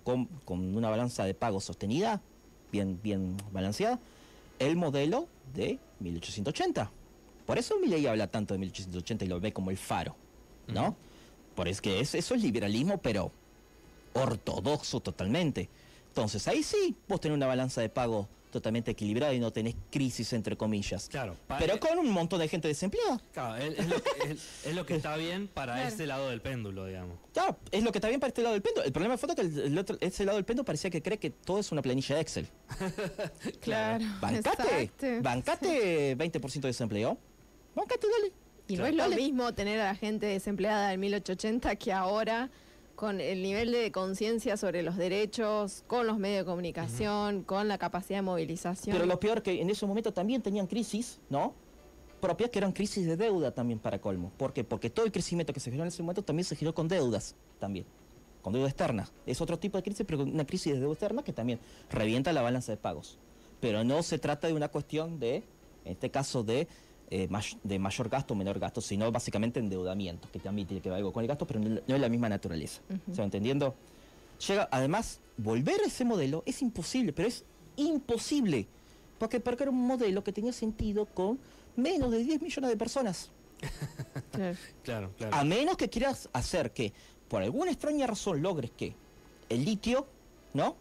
[0.75, 2.21] una balanza de pagos sostenida,
[2.71, 3.99] bien, bien balanceada,
[4.59, 6.91] el modelo de 1880.
[7.45, 10.15] Por eso Milley habla tanto de 1880 y lo ve como el faro,
[10.67, 10.95] ¿no?
[11.55, 13.31] Por es que es, eso es liberalismo, pero
[14.13, 15.69] ortodoxo totalmente.
[16.09, 20.31] Entonces, ahí sí, vos tenés una balanza de pago totalmente equilibrada y no tenés crisis,
[20.33, 21.09] entre comillas.
[21.09, 21.35] Claro.
[21.59, 23.19] Pero eh, con un montón de gente desempleada.
[23.33, 25.89] claro, es, es lo que, es- es lo que está bien para Claro.
[25.89, 27.17] ese lado del péndulo, digamos.
[27.33, 28.85] Claro, es lo que está bien para este lado del péndulo.
[28.85, 31.29] El problema fue que el, el otro, ese lado del péndulo parecía que cree que
[31.29, 32.47] todo es una planilla de Excel.
[33.61, 34.03] Claro.
[34.21, 35.07] Bancate, exacto.
[35.21, 37.17] bancate 20% de desempleo.
[37.75, 38.33] Bancate, dale.
[38.69, 39.15] Y no es lo Dale.
[39.15, 42.49] mismo tener a la gente desempleada en 1880 que ahora
[42.97, 47.77] con el nivel de conciencia sobre los derechos, con los medios de comunicación, con la
[47.77, 48.95] capacidad de movilización.
[48.95, 51.53] Pero lo peor que en ese momento también tenían crisis, ¿no?
[52.19, 54.31] Propias que eran crisis de deuda también para colmo.
[54.35, 54.63] ¿Por qué?
[54.63, 57.35] Porque todo el crecimiento que se generó en ese momento también se generó con deudas,
[57.59, 57.85] también.
[58.41, 59.07] Con deuda externa.
[59.27, 61.59] Es otro tipo de crisis, pero una crisis de deuda externa que también
[61.91, 63.19] revienta la balanza de pagos.
[63.59, 65.43] Pero no se trata de una cuestión de,
[65.85, 66.67] en este caso, de,
[67.09, 70.89] eh, may- de mayor gasto o menor gasto, sino básicamente endeudamiento, que también tiene que
[70.89, 72.81] ver algo con el gasto, pero no es la misma naturaleza.
[72.89, 73.13] Ujú.
[73.15, 73.75] ¿Se va entendiendo?
[74.47, 77.43] Llega, además, volver a ese modelo es imposible, pero es
[77.77, 78.67] imposible.
[79.19, 81.39] Porque, porque era un modelo que tenía sentido con
[81.75, 83.31] menos de 10 millones de personas.
[84.31, 84.57] Claro.
[84.83, 85.35] Claro, claro.
[85.35, 86.93] A menos que quieras hacer que,
[87.27, 88.93] por alguna extraña razón, logres que
[89.49, 90.05] el litio,
[90.53, 90.75] ¿no?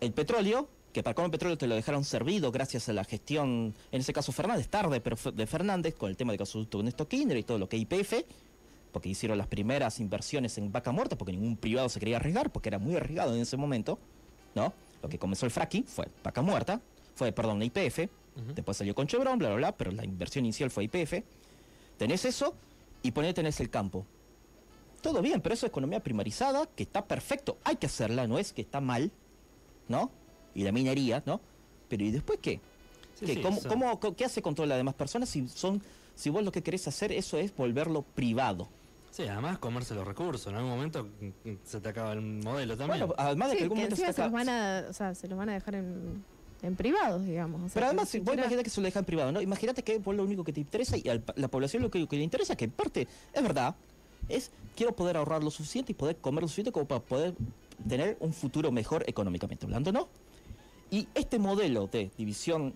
[0.00, 4.00] El petróleo, que para el petróleo te lo dejaron servido gracias a la gestión, en
[4.00, 7.42] ese caso Fernández, tarde, pero de Fernández, con el tema de gasoducto Néstor Kirchner y
[7.42, 8.22] todo lo que IPF,
[8.92, 12.68] porque hicieron las primeras inversiones en vaca muerta, porque ningún privado se quería arriesgar, porque
[12.68, 13.98] era muy arriesgado en ese momento,
[14.54, 14.72] ¿no?
[15.02, 16.80] Lo que comenzó el fracking fue vaca muerta,
[17.16, 17.98] fue, perdón, IPF,
[18.36, 18.54] Ujú.
[18.54, 21.24] después salió con Chevron, bla, bla, bla, pero la inversión inicial fue IPF.
[21.98, 22.54] Tenés eso
[23.02, 24.06] y ponés tenés el campo.
[25.02, 28.52] Todo bien, pero eso es economía primarizada, que está perfecto, hay que hacerla, no es
[28.52, 29.10] que está mal,
[29.88, 30.10] ¿no?
[30.54, 31.40] Y la minería, ¿no?
[31.88, 32.60] Pero ¿y después qué?
[33.18, 35.82] Sí, ¿Qué, sí, cómo- ¿Qué hace con todas las demás personas si son
[36.16, 38.68] si vos lo que querés hacer eso es volverlo privado?
[39.10, 40.48] Sí, además comerse los recursos.
[40.48, 41.06] En algún momento
[41.64, 43.00] se te acaba el modelo también.
[43.06, 44.86] Bueno, además de Sí, que en algún que momento se se los acaba- van a,
[44.90, 46.24] o sea, se los van a dejar en,
[46.62, 47.60] en privados, digamos.
[47.62, 49.40] o sea, Pero además, si vos imagínate que se lo dejan privado, ¿no?
[49.40, 52.16] Imagínate que vos lo único que te interesa y a la población lo que, que
[52.16, 53.76] le interesa, que en parte es verdad,
[54.28, 57.34] es quiero poder ahorrar lo suficiente y poder comer lo suficiente como para poder
[57.88, 60.08] tener un futuro mejor económicamente hablando, ¿no?
[60.94, 62.72] Y este modelo de división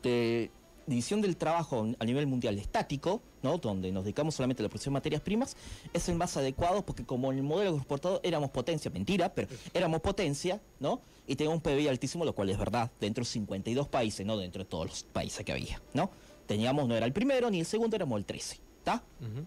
[0.00, 0.48] de
[0.86, 3.58] división del trabajo a nivel mundial estático, ¿no?
[3.58, 5.56] donde nos dedicamos solamente a la producción de materias primas,
[5.92, 10.00] es el más adecuado porque como en el modelo exportado éramos potencia, mentira, pero éramos
[10.00, 11.00] potencia, ¿no?
[11.26, 14.62] Y teníamos un PBI altísimo, lo cual es verdad, dentro de 52 países, no dentro
[14.62, 16.10] de todos los países que había, ¿no?
[16.46, 19.02] Teníamos, no era el primero ni el segundo, éramos el 13, ¿está?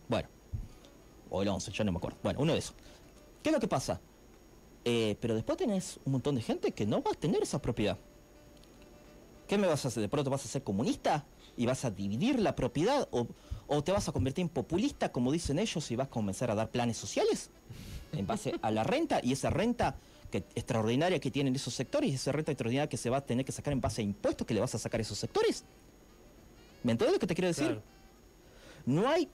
[0.09, 0.27] Bueno,
[1.29, 2.17] o el 11, yo no me acuerdo.
[2.21, 2.75] Bueno, uno de esos.
[3.41, 4.01] ¿Qué es lo que pasa?
[4.87, 7.97] Eh, pero después tenés un montón de gente que no va a tener esa propiedad.
[9.47, 10.01] ¿Qué me vas a hacer?
[10.01, 11.25] ¿De pronto vas a ser comunista
[11.57, 13.07] y vas a dividir la propiedad?
[13.11, 13.27] ¿O,
[13.67, 16.55] o te vas a convertir en populista, como dicen ellos, y vas a comenzar a
[16.55, 17.49] dar planes sociales
[18.13, 19.19] en base a la renta?
[19.23, 19.97] Y esa renta
[20.29, 23.43] que, extraordinaria que tienen esos sectores, y esa renta extraordinaria que se va a tener
[23.43, 25.63] que sacar en base a impuestos que le vas a sacar a esos sectores.
[26.83, 27.65] ¿Me entiendes lo que te quiero decir?
[27.65, 27.81] Claro.
[28.85, 29.27] No hay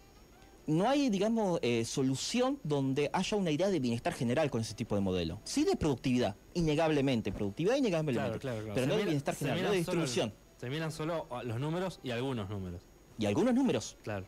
[0.71, 4.95] no hay, digamos, eh, solución donde haya una idea de bienestar general con ese tipo
[4.95, 5.39] de modelo.
[5.43, 8.73] Sí de productividad, innegablemente, productividad innegablemente, Claro, claro, claro.
[8.73, 10.33] pero Se no de bienestar general, no de solo distribución.
[10.59, 12.81] Se miran solo los números y algunos números.
[13.17, 13.97] Y algunos números.
[14.03, 14.25] Claro.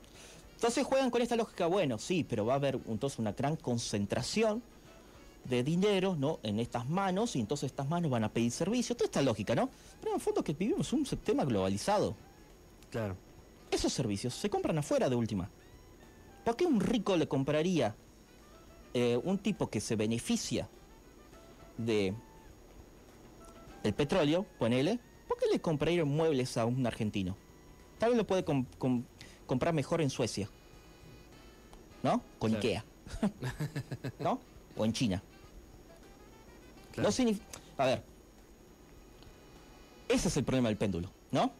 [0.56, 4.62] Entonces juegan con esta lógica, bueno, sí, pero va a haber entonces una gran concentración
[5.46, 6.40] de dinero, ¿no?
[6.44, 9.70] En estas manos, y entonces estas manos van a pedir servicio, toda esta lógica, ¿no?
[10.00, 12.16] Pero en el fondo que vivimos un sistema globalizado.
[12.90, 13.16] Claro.
[13.70, 15.50] Esos servicios se compran afuera de última.
[16.44, 17.96] ¿Por qué un rico le compraría
[18.94, 20.68] eh, un tipo que se beneficia
[21.78, 22.14] de
[23.84, 25.00] el petróleo, ponele?
[25.28, 27.36] ¿Por qué le compraría muebles a un argentino?
[27.98, 29.04] Tal vez lo puede com- com-
[29.46, 30.50] comprar mejor en Suecia.
[32.04, 32.22] ¿No?
[32.40, 32.58] Con Claro.
[32.68, 32.86] Ikea.
[34.20, 34.40] ¿No?
[34.76, 35.24] O en China.
[36.92, 37.10] Claro.
[37.10, 37.40] No signif-
[37.78, 38.04] A ver.
[40.10, 41.52] Ese es el problema del péndulo, ¿no?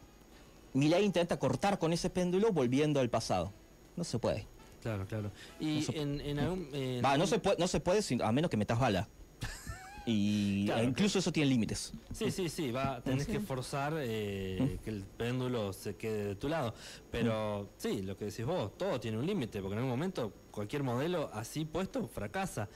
[0.74, 3.52] Milei intenta cortar con ese péndulo volviendo al pasado.
[3.96, 4.46] No se puede.
[4.84, 5.32] Claro, claro.
[5.58, 6.68] Y en, en algún.
[6.74, 9.08] en Va, no se puede, no se puede sin- a menos que metas bala.
[10.06, 11.94] Y Claro, e incluso eso tiene límites.
[12.12, 16.50] Sí, sí, sí, va, tenés que forzar eh, que el péndulo se quede de tu
[16.50, 16.74] lado.
[17.10, 20.82] Pero sí, lo que decís vos, todo tiene un límite, porque en algún momento cualquier
[20.82, 22.68] modelo así puesto fracasa.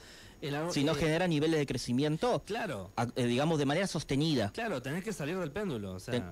[0.71, 4.51] Si no eh, genera niveles de crecimiento, Claro, a- eh, digamos, de manera sostenida.
[4.51, 6.25] claro, tenés que salir del péndulo, o sea, Ten-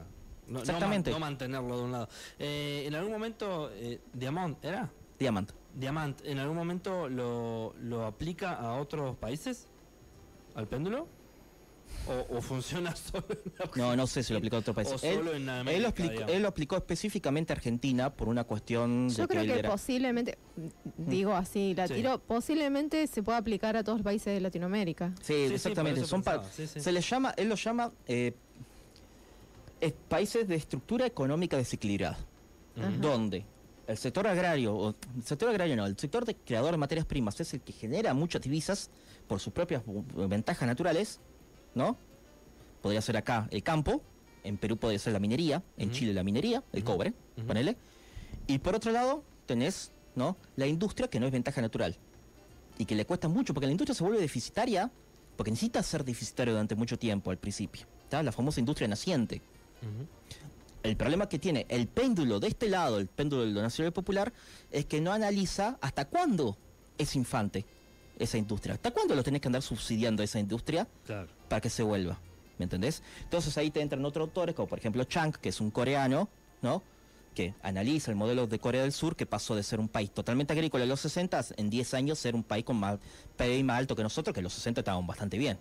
[0.48, 1.12] no- Exactamente.
[1.12, 2.10] no mantenerlo de un lado.
[2.40, 4.90] Eh, en algún momento, eh, Diamant, ¿era?
[5.20, 5.54] Diamante.
[5.78, 9.68] Diamant, ¿en algún momento lo, lo aplica a otros países?
[10.56, 11.08] ¿Al péndulo?
[12.08, 13.86] ¿O, o funciona solo en Argentina?
[13.88, 14.88] No, no sé si lo aplicó a otro país.
[14.90, 15.94] O Él, solo en él lo
[16.28, 19.70] él lo aplicó específicamente a Argentina por una cuestión de Yo creo él que era-
[19.70, 20.38] posiblemente,
[20.98, 21.94] digo así, la Sí.
[21.94, 25.14] tiro, posiblemente se pueda aplicar a todos los países de Latinoamérica.
[25.22, 26.04] Sí, sí, exactamente.
[26.06, 26.80] Son pa- pensaba, sí, sí.
[26.82, 28.34] Se les llama, él los llama eh,
[30.10, 32.18] países de estructura económica desequilibrada,
[32.78, 32.90] Ajá.
[33.00, 33.46] donde
[33.88, 37.40] el sector agrario, o el sector agrario no, el sector de creador de materias primas
[37.40, 38.90] es el que genera muchas divisas
[39.28, 39.82] por sus propias
[40.16, 41.20] ventajas naturales,
[41.74, 41.98] ¿no?
[42.82, 44.02] Podría ser acá el campo,
[44.44, 45.92] en Perú podría ser la minería, en.
[45.92, 47.14] Chile la minería, el cobre,
[47.48, 47.78] ponele.
[48.46, 50.38] Y por otro lado, tenés, ¿no?
[50.56, 51.98] La industria que no es ventaja natural
[52.78, 54.92] y que le cuesta mucho porque la industria se vuelve deficitaria
[55.36, 57.86] porque necesita ser deficitario durante mucho tiempo al principio.
[58.10, 58.24] ¿tá?
[58.24, 59.42] La famosa industria naciente.
[60.84, 63.94] El problema que tiene el péndulo de este lado, el péndulo de lo nacional y
[63.94, 64.32] popular,
[64.72, 66.58] es que no analiza hasta cuándo
[66.98, 67.66] es infante
[68.20, 68.76] esa industria.
[68.76, 71.28] ¿Hasta cuándo lo tenés que andar subsidiando a esa industria Claro.
[71.50, 72.20] para que se vuelva?
[72.58, 73.04] ¿Me entendés?
[73.24, 76.28] Entonces ahí te entran otros autores, como por ejemplo Chang, que es un coreano,
[76.62, 76.82] ¿no?
[77.36, 80.54] Que analiza el modelo de Corea del Sur, que pasó de ser un país totalmente
[80.54, 82.98] agrícola en los 60 en 10 años ser un país con más
[83.36, 85.60] PIB más alto que nosotros, que en los 60 estábamos bastante bien.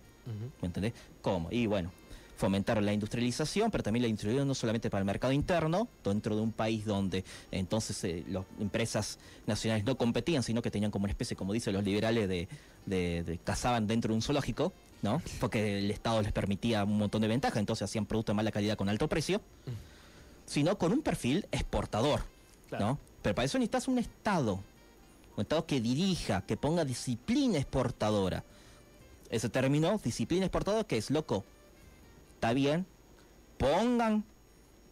[0.62, 0.94] ¿Me entendés?
[1.20, 1.48] ¿Cómo?
[1.52, 1.92] Y bueno,
[2.37, 6.42] fomentaron la industrialización, pero también la industrialización no solamente para el mercado interno, dentro de
[6.42, 11.12] un país donde entonces eh, las empresas nacionales no competían, sino que tenían como una
[11.12, 12.49] especie, como dicen los liberales, de,
[12.85, 14.72] de, de- cazaban dentro de un zoológico,
[15.03, 15.22] ¿no?
[15.40, 18.77] Porque el Estado les permitía un montón de ventajas, entonces hacían productos de mala calidad
[18.77, 19.40] con alto precio,
[20.46, 22.22] sino con un perfil exportador,
[22.68, 22.85] Claro.
[22.87, 22.99] ¿no?
[23.22, 24.61] Pero para eso necesitas un Estado,
[25.37, 28.44] un Estado que dirija, que ponga disciplina exportadora.
[29.31, 31.44] Ese término, disciplina exportadora, que es loco.
[32.47, 32.87] Está bien,
[33.59, 34.25] pongan,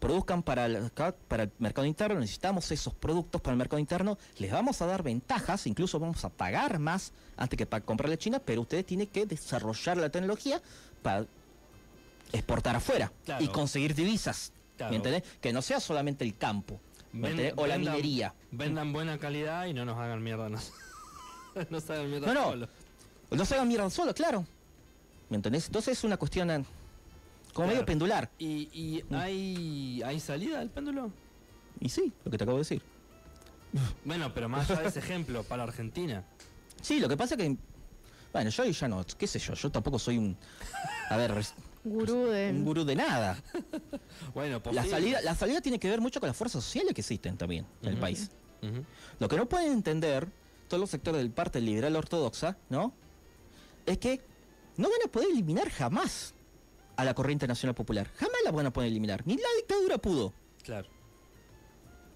[0.01, 0.91] produzcan para el,
[1.29, 5.05] para el mercado interno, necesitamos esos productos para el mercado interno, les vamos a dar
[5.05, 9.07] ventajas, incluso vamos a pagar más antes que para comprarle a China, pero ustedes tienen
[9.07, 10.61] que desarrollar la tecnología
[11.01, 11.27] para
[12.33, 13.45] exportar afuera Claro.
[13.45, 14.53] y conseguir divisas.
[14.77, 14.91] Claro.
[14.91, 15.23] ¿Me entendés?
[15.41, 16.81] Que no sea solamente el campo,
[17.13, 17.55] ¿me Ven- entendés?
[17.57, 18.35] o la vendan- minería.
[18.51, 20.49] Vendan buena calidad y no nos hagan mierda.
[20.49, 20.59] No,
[21.71, 22.45] no se hagan mierda No, no.
[22.51, 22.69] solo.
[23.31, 24.45] No se hagan mierda solo, claro.
[25.31, 25.67] ¿Me entendés?
[25.67, 26.67] Entonces es una cuestión
[27.55, 28.31] como medio pendular.
[28.39, 29.15] ¿Y, y Mm.
[29.15, 31.11] hay, hay salida del péndulo?
[31.81, 32.83] Y sí, lo que te acabo de decir.
[34.05, 36.25] Bueno, pero más allá de ese ejemplo, para Argentina.
[36.83, 37.57] Sí, lo que pasa que.
[38.33, 40.37] Bueno, yo ya no, qué sé yo, yo tampoco soy un.
[41.09, 41.33] A ver,
[41.85, 42.51] Gurú de...
[42.51, 43.43] un gurú de nada.
[44.33, 44.89] Bueno, La posible.
[44.91, 47.89] salida, la salida tiene que ver mucho con las fuerzas sociales que existen también en
[47.91, 48.31] el país.
[49.19, 50.27] Lo que no pueden entender
[50.69, 52.95] todos los sectores del parte liberal ortodoxa, ¿no?
[53.87, 54.21] Es que
[54.79, 56.34] no van a poder eliminar jamás
[56.97, 58.11] a la corriente nacional popular.
[58.17, 59.23] Jamás la van a poder eliminar.
[59.27, 60.33] Ni la dictadura pudo.
[60.63, 60.89] Claro.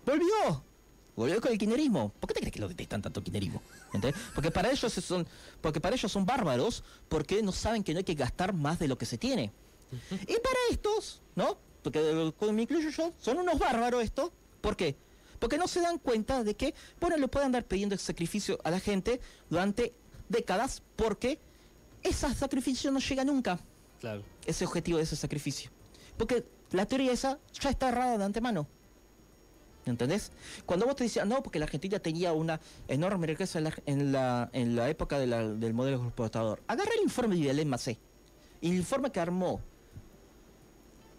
[0.04, 0.64] Volvió.
[1.16, 2.12] Volvió con el kirchnerismo.
[2.20, 3.20] ¿Por qué te crees que lo detestan tanto?
[3.20, 4.14] ¿Entendés?
[4.34, 5.26] Porque para ellos son,
[5.60, 8.86] porque para ellos son bárbaros, porque no saben que no hay que gastar más de
[8.86, 9.52] lo que se tiene.
[10.22, 11.58] Y para estos, ¿no?
[11.82, 14.30] Porque me incluyo yo, son unos bárbaros estos.
[14.60, 14.96] ¿Por qué?
[15.38, 18.80] Porque no se dan cuenta de que, bueno, le pueden andar pidiendo sacrificio a la
[18.80, 19.94] gente durante
[20.28, 21.40] décadas, porque
[22.02, 23.58] ese sacrificio no llega nunca,
[24.00, 24.22] Claro.
[24.46, 25.70] ese objetivo de ese sacrificio.
[26.16, 28.66] Porque la teoría esa ya está errada de antemano.
[29.86, 30.32] ¿Me entendés?
[30.66, 34.12] Cuando vos te decías, no, porque la Argentina tenía una enorme riqueza en la, en
[34.12, 36.62] la, en la época de la- del modelo exportador.
[36.66, 37.98] Agarra el informe de Vidalén Macé.
[38.60, 39.60] El informe que armó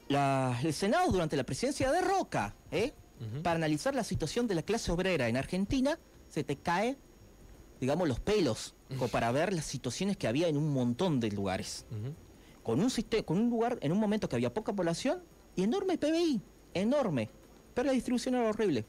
[0.08, 2.94] la- el Senado durante la presidencia de Roca, ¿eh?
[3.44, 6.98] Para analizar la situación de la clase obrera en Argentina, se te cae,
[7.82, 11.86] digamos, los pelos, como para ver las situaciones que había en un montón de lugares.
[11.92, 12.14] Ujú.
[12.70, 15.24] Con un, sistema, con un lugar, en un momento que había poca población
[15.56, 16.40] y enorme PBI,
[16.76, 17.28] enorme,
[17.74, 18.86] pero la distribución era horrible.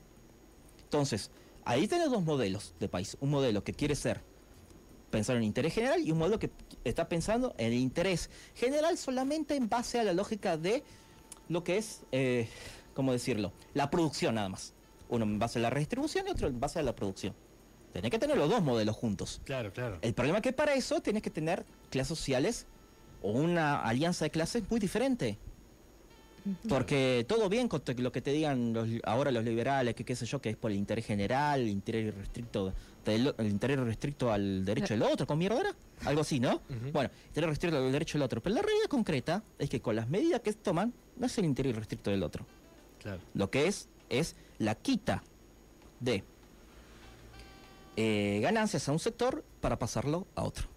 [0.82, 1.30] Entonces,
[1.64, 3.16] ahí tenés dos modelos de país.
[3.20, 4.20] Un modelo que quiere ser
[5.10, 6.50] pensar en interés general y un modelo que
[6.84, 10.84] está pensando en el interés general solamente en base a la lógica de
[11.48, 12.50] lo que es, eh,
[12.92, 13.50] ¿cómo decirlo?
[13.72, 14.74] La producción nada más.
[15.08, 17.34] Uno en base a la redistribución y otro en base a la producción.
[17.94, 19.40] Tenés que tener los dos modelos juntos.
[19.46, 20.00] Claro, claro.
[20.02, 22.66] El problema es que para eso tienes que tener clases sociales
[23.22, 25.38] o una alianza de clases muy diferente.
[26.70, 30.24] Porque todo bien con lo que te digan los- ahora los liberales, que qué sé
[30.24, 32.72] yo, que es por el interés general, el interés restricto,
[33.04, 35.74] del- el interés restricto al derecho del otro, con mierda era?
[36.06, 36.54] Algo así, ¿no?
[36.70, 36.92] Ujú.
[36.92, 38.42] Bueno, interés restricto al derecho del otro.
[38.42, 41.44] Pero la realidad concreta es que con las medidas que se toman, no es el
[41.44, 42.46] interés restricto del otro.
[43.02, 43.20] Claro.
[43.34, 45.22] Lo que es, es la quita
[46.00, 46.24] de
[47.96, 50.68] eh, ganancias a un sector para pasarlo a otro.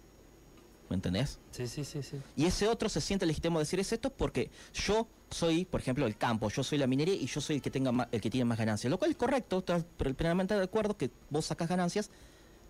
[0.88, 1.38] ¿Me entendés?
[1.50, 2.20] Sí, sí, sí, sí.
[2.36, 6.16] Y ese otro se siente legítimo decir es esto porque yo soy, por ejemplo, el
[6.16, 8.58] campo, yo soy la minería y yo soy el que tenga el que tiene más
[8.58, 8.90] ganancias.
[8.90, 9.84] Lo cual es correcto, estás
[10.16, 12.10] plenamente de acuerdo que vos sacas ganancias,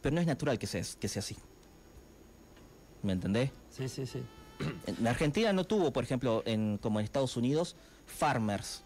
[0.01, 1.37] pero no es natural que sea, que sea así.
[3.03, 3.51] ¿Me entendés?
[3.71, 4.23] Sí, sí, sí.
[4.87, 8.85] En Argentina no tuvo, por ejemplo, en, como en Estados Unidos, farmers,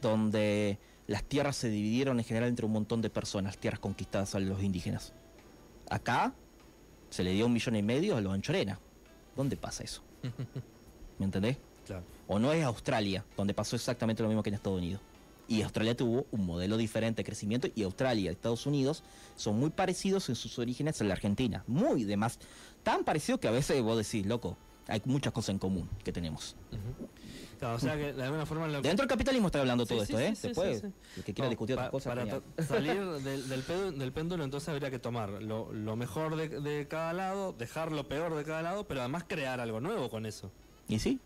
[0.00, 4.40] donde las tierras se dividieron en general entre un montón de personas, tierras conquistadas a
[4.40, 5.12] los indígenas.
[5.90, 6.34] Acá
[7.12, 8.78] se le dio un millón y medio a los anchorena.
[9.36, 10.02] ¿Dónde pasa eso?
[11.18, 11.58] ¿Me entendés?
[11.86, 12.04] Claro.
[12.26, 15.02] O no es Australia, donde pasó exactamente lo mismo que en Estados Unidos.
[15.46, 19.02] Y Australia tuvo un modelo diferente de crecimiento y Australia y Estados Unidos
[19.36, 21.64] son muy parecidos en sus orígenes a la Argentina.
[21.66, 22.38] Muy de más.
[22.82, 24.56] Tan parecido que a veces vos decís, loco,
[24.88, 26.56] hay muchas cosas en común que tenemos.
[27.62, 30.14] Claro, o sea que de alguna forma lo Dentro del capitalismo está hablando todo sí,
[30.14, 30.34] esto, ¿eh?
[30.42, 30.92] Después, sí, sí.
[31.18, 32.12] el que quiera No, discutir pa- otras cosas.
[32.56, 36.48] Para salir del, del, péndulo, del péndulo, entonces habría que tomar lo, lo mejor de,
[36.48, 40.26] de cada lado, dejar lo peor de cada lado, pero además crear algo nuevo con
[40.26, 40.50] eso.
[40.88, 41.20] ¿Y sí?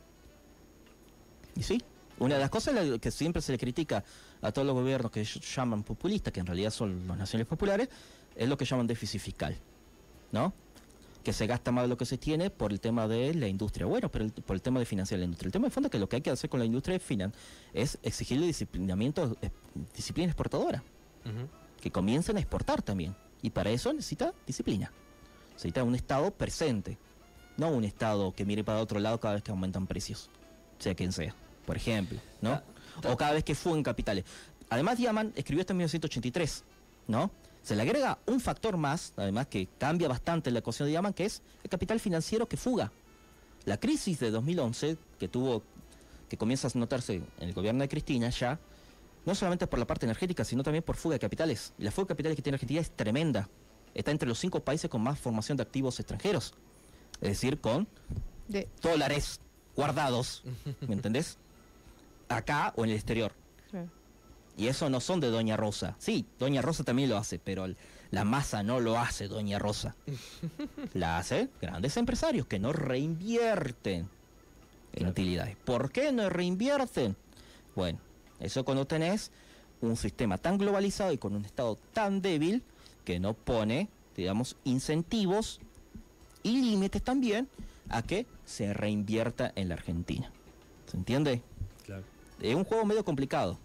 [1.54, 1.82] ¿Y sí?
[2.18, 4.04] Una de las cosas que siempre se le critica
[4.42, 7.88] a todos los gobiernos que ll- llaman populistas, que en realidad son las naciones populares,
[8.34, 9.56] es lo que llaman déficit fiscal,
[10.32, 10.52] ¿no?
[11.26, 13.84] Que se gasta más de lo que se tiene por el tema de la industria.
[13.84, 15.48] Bueno, pero el- por el tema de financiar la industria.
[15.48, 17.32] El tema de fondo es que lo que hay que hacer con la industria finan
[17.74, 19.50] es exigirle disciplinamiento, eh,
[19.96, 20.84] disciplina exportadora,
[21.80, 23.16] que comiencen a exportar también.
[23.42, 24.92] Y para eso necesita disciplina.
[25.54, 26.96] Necesita un Estado presente,
[27.56, 30.30] no un Estado que mire para otro lado cada vez que aumentan precios,
[30.78, 31.34] sea quien sea,
[31.66, 32.62] por ejemplo, ¿no?
[33.10, 34.24] O cada vez que fuguen capitales.
[34.70, 36.62] Además, Diamant escribió esto en 1983,
[37.08, 37.32] ¿no?
[37.66, 41.24] Se le agrega un factor más, además que cambia bastante la ecuación de Diamant, que
[41.24, 42.92] es el capital financiero que fuga.
[43.64, 45.64] La crisis de 2011, que tuvo,
[46.28, 48.60] que comienza a notarse en el gobierno de Cristina ya,
[49.24, 51.72] no solamente por la parte energética, sino también por fuga de capitales.
[51.76, 53.48] Y la fuga de capitales que tiene Argentina es tremenda.
[53.94, 56.54] Está entre los cinco países con más formación de activos extranjeros.
[57.20, 57.88] Es decir, con
[58.46, 59.40] De, dólares
[59.74, 60.44] guardados,
[60.86, 61.36] ¿me entendés?
[62.28, 63.32] Acá o en el exterior.
[64.56, 65.96] Y eso no son de Doña Rosa.
[65.98, 67.66] Sí, Doña Rosa también lo hace, pero
[68.10, 69.94] la masa no lo hace Doña Rosa.
[70.94, 74.08] La hace grandes empresarios que no reinvierten
[74.94, 75.56] en utilidades.
[75.56, 77.16] ¿Por qué no reinvierten?
[77.74, 77.98] Bueno,
[78.40, 79.30] eso cuando tenés
[79.82, 82.62] un sistema tan globalizado y con un Estado tan débil
[83.04, 85.60] que no pone, digamos, incentivos
[86.42, 87.48] y límites también
[87.90, 90.30] a que se reinvierta en la Argentina.
[90.86, 91.42] ¿Se entiende?
[91.84, 92.04] Claro.
[92.40, 93.58] Es un juego medio complicado.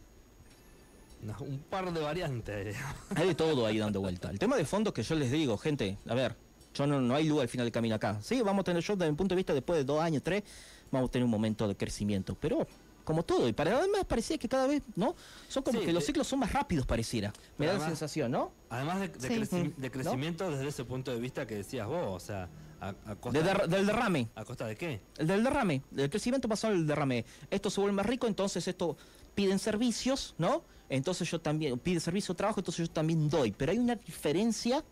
[1.22, 2.76] No, un par de variantes.
[3.16, 4.30] Hay de todo ahí dando vuelta.
[4.30, 6.36] El tema de fondo que yo les digo, gente, a ver,
[6.74, 8.20] yo no, no hay luz al final del camino acá.
[8.24, 10.44] Sí, vamos a tener yo desde mi punto de vista, después de dos años, tres,
[10.92, 12.36] vamos a tener un momento de crecimiento.
[12.40, 12.66] Pero,
[13.04, 15.16] como todo, y para además parecía que cada vez, ¿no?
[15.50, 17.34] Son como Sí, que los ciclos son más rápidos, pareciera.
[17.58, 18.52] Me da la sensación, ¿no?
[18.70, 19.34] Además de, de Sí.
[19.36, 22.48] creci- de crecimiento desde ese punto de vista que decías vos, o sea,
[22.80, 24.30] a, a costa, De der- del derrame.
[24.34, 25.02] ¿a costa de qué?
[25.18, 27.26] El del derrame, el crecimiento pasó al derrame.
[27.52, 28.96] Esto se vuelve más rico, entonces esto
[29.36, 30.64] piden servicios, ¿no?
[30.92, 33.52] Entonces yo también, pide servicio, trabajo, entonces yo también doy.
[33.52, 34.84] Pero hay una diferencia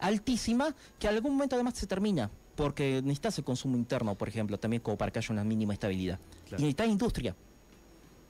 [0.00, 2.28] altísima que a algún momento además se termina.
[2.56, 6.18] Porque necesitas el consumo interno, por ejemplo, también como para que haya una mínima estabilidad.
[6.48, 6.60] Claro.
[6.60, 7.36] Y necesitas industria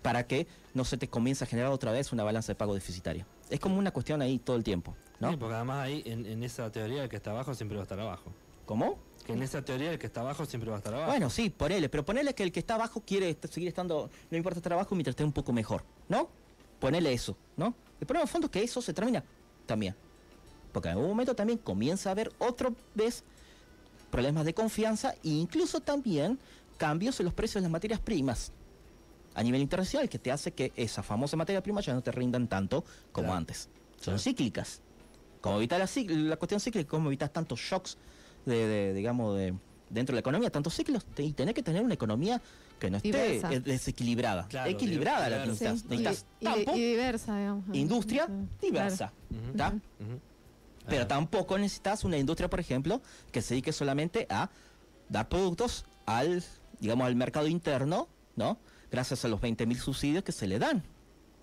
[0.03, 3.27] para que no se te comience a generar otra vez una balanza de pago deficitaria.
[3.49, 5.31] Es como una cuestión ahí todo el tiempo, ¿no?
[5.31, 7.85] Sí, porque además ahí en, en esa teoría el que está abajo siempre va a
[7.85, 8.31] estar abajo.
[8.67, 8.99] ¿Cómo?
[9.27, 11.11] Que en esa teoría el que está abajo siempre va a estar abajo.
[11.11, 14.59] Bueno, sí, ponele, pero ponele que el que está abajo quiere seguir estando, no importa
[14.59, 16.29] estar abajo mientras esté un poco mejor, ¿no?
[16.81, 17.75] Ponele eso, ¿no?
[18.01, 19.23] El problema de fondo es que eso se termina
[19.67, 19.95] también.
[20.73, 23.23] Porque en algún momento también comienza a haber otra vez
[24.11, 26.39] problemas de confianza e incluso también
[26.79, 28.53] cambios en los precios de las materias primas
[29.35, 32.49] a nivel internacional que te hace que esa famosa materia prima ya no te rindan
[32.49, 33.39] tanto como Claro.
[33.39, 33.69] antes.
[33.97, 34.19] Son Claro.
[34.19, 34.81] cíclicas.
[35.41, 35.89] Como evitar la,
[36.29, 37.97] la cuestión cíclica, cómo evitas tantos shocks
[38.45, 39.55] de, de, digamos, de
[39.91, 42.41] dentro de la economía, tantos ciclos, te- y tenés que tener una economía
[42.79, 43.53] que no esté Diversa.
[43.53, 44.47] eh, desequilibrada.
[44.49, 45.73] Claro, Equilibrada la diversa.
[45.73, 45.81] necesitas.
[45.81, 47.65] Sí, necesitas y- campo, y diversa, digamos.
[47.77, 48.47] industria, Claro.
[48.63, 49.13] diversa.
[49.31, 50.19] Ujú.
[50.89, 53.01] Pero Ah, tampoco necesitas una industria, por ejemplo,
[53.33, 54.51] que se dedique solamente a
[55.09, 56.43] dar productos al,
[56.81, 58.59] digamos, al mercado interno, ¿no?
[58.91, 60.83] Gracias a los 20.000 subsidios que se le dan.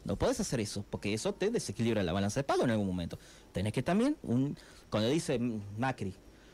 [0.06, 3.20] No puedes hacer eso, porque eso te desequilibra la balanza de pago en algún momento.
[3.52, 4.58] Tenés que también, un,
[4.90, 5.38] cuando dice
[5.78, 6.14] Macri,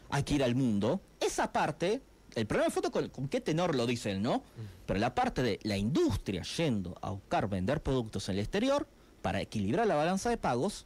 [0.10, 2.01] hay que ir al mundo, esa parte,
[2.36, 4.43] el problema de foto con, con qué tenor lo dice él, ¿no?
[4.86, 8.88] Pero la parte de la industria yendo a buscar vender productos en el exterior
[9.21, 10.86] para equilibrar la balanza de pagos,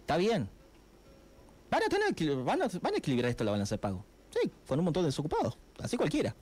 [0.00, 0.48] está bien.
[1.70, 4.04] Van a, tener, van a, equilibrar esto la balanza de pago.
[4.40, 5.58] Sí, con un montón de desocupados.
[5.80, 6.34] Así cualquiera.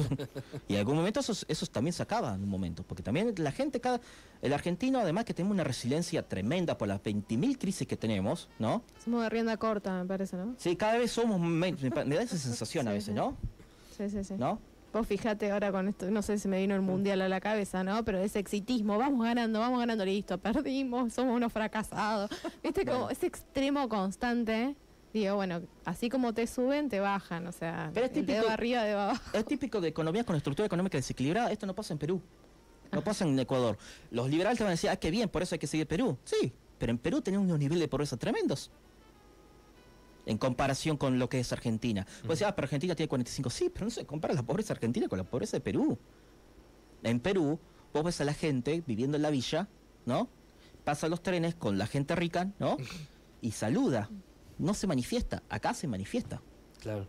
[0.68, 2.82] y en algún momento eso, eso también se acaba en un momento.
[2.82, 4.00] Porque también la gente, cada,
[4.42, 8.82] el argentino, además que tenemos una resiliencia tremenda por las 20.000 crisis que tenemos, ¿no?
[9.02, 10.54] Somos de rienda corta, me parece, ¿no?
[10.58, 13.12] Sí, cada vez somos, me, me da esa sensación a veces, sí.
[13.12, 13.36] ¿no?
[13.96, 14.34] Sí, sí, sí.
[14.36, 14.58] ¿No?
[14.92, 17.82] Vos fijate ahora con esto, no sé si me vino el mundial a la cabeza,
[17.82, 18.04] ¿no?
[18.04, 22.30] Pero ese exitismo, vamos ganando, vamos ganando, listo, perdimos, somos unos fracasados.
[22.62, 24.76] Viste, como ese extremo constante.
[25.12, 28.52] Digo, bueno, así como te suben, te bajan, o sea, Pero es el dedo típico-
[28.52, 29.22] arriba, dedo abajo.
[29.34, 31.52] Es típico de economías con estructura económica desequilibrada.
[31.52, 32.20] Esto no pasa en Perú.
[32.90, 33.76] No pasa en Ecuador.
[34.10, 36.16] Los liberales te van a decir, ah, qué bien, por eso hay que seguir Perú.
[36.24, 38.70] Sí, pero en Perú tenemos unos niveles de pobreza tremendos.
[40.24, 42.06] En comparación con lo que es Argentina.
[42.24, 43.50] Pues decís, ah, pero Argentina tiene 45.
[43.50, 45.98] Sí, pero no se compara la pobreza argentina con la pobreza de Perú.
[47.02, 47.58] En Perú,
[47.92, 49.68] vos ves a la gente viviendo en la villa,
[50.06, 50.28] ¿no?
[50.84, 52.76] Pasa los trenes con la gente rica, ¿no?
[53.40, 54.08] Y saluda.
[54.62, 55.42] No se manifiesta.
[55.48, 56.40] Acá se manifiesta.
[56.80, 57.06] Claro.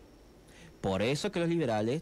[0.81, 2.01] Por eso que los liberales,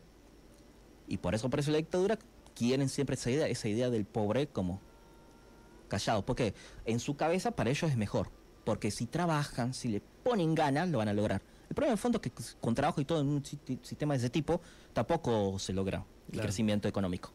[1.07, 2.17] y por eso aparece la dictadura,
[2.55, 4.79] quieren siempre esa idea, esa idea del pobre como
[5.89, 6.25] callado.
[6.25, 6.53] Porque
[6.85, 8.29] en su cabeza para ellos es mejor.
[8.63, 11.41] Porque si trabajan, si le ponen ganas, lo van a lograr.
[11.69, 14.13] El problema en el fondo es que con trabajo y todo en un si- sistema
[14.13, 14.61] de ese tipo,
[14.93, 17.31] tampoco se logra el crecimiento económico.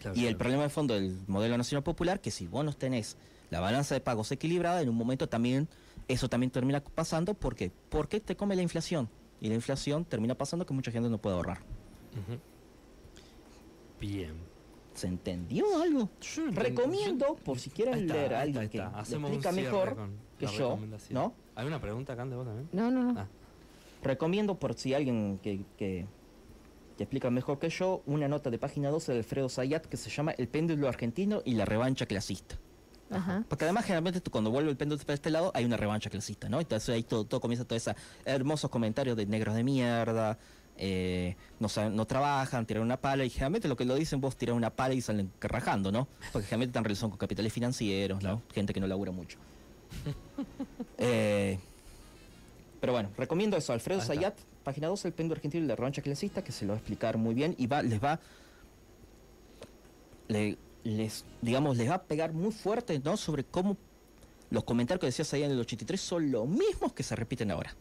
[0.00, 3.16] claro, Y el problema de fondo del modelo nacional popular, que si vos no tenés
[3.50, 5.68] la balanza de pagos equilibrada, en un momento también,
[6.08, 7.70] eso también termina pasando, ¿por qué?
[7.88, 9.08] Porque te come la inflación.
[9.40, 11.58] Y la inflación termina pasando que mucha gente no puede ahorrar.
[14.00, 14.34] Bien.
[14.94, 16.08] ¿Se entendió algo?
[16.20, 19.96] Yo Recomiendo, yo- por si quieren está, leer a está, alguien que Hacemos explica mejor
[20.38, 21.14] que yo, recomendación.
[21.14, 21.34] ¿no?
[21.56, 22.68] ¿Hay una pregunta acá de vos también?
[22.72, 23.20] No, no, no.
[23.20, 23.26] Ah,
[24.04, 26.06] Recomiendo, por si alguien que, que,
[26.96, 30.10] que explica mejor que yo, una nota de página 12 de Alfredo Zayat que se
[30.10, 32.56] llama El péndulo argentino y la revancha clasista.
[33.10, 33.44] Ajá.
[33.48, 36.48] Porque además generalmente tú cuando vuelve el péndulo para este lado hay una revancha clasista,
[36.48, 36.60] ¿no?
[36.60, 40.38] Entonces ahí todo, todo comienza toda esa hermosos comentarios de negros de mierda,
[40.76, 44.56] eh, no, no trabajan, tiran una pala y generalmente lo que lo dicen vos tiran
[44.56, 46.08] una pala y salen rajando, ¿no?
[46.32, 48.42] Porque generalmente están relación con capitales financieros, ¿no?
[48.52, 49.38] Gente que no labura mucho.
[50.98, 51.58] Eh,
[52.80, 54.14] pero bueno, recomiendo eso, Alfredo está.
[54.14, 56.78] Zayat, página 12, el péndulo argentino y la revancha clasista, que se lo va a
[56.78, 58.20] explicar muy bien y va, les va
[60.28, 63.16] le- les, digamos, les va a pegar muy fuerte, ¿no?
[63.16, 63.76] Sobre cómo
[64.50, 67.74] los comentarios que decías ahí en el 83 son los mismos que se repiten ahora.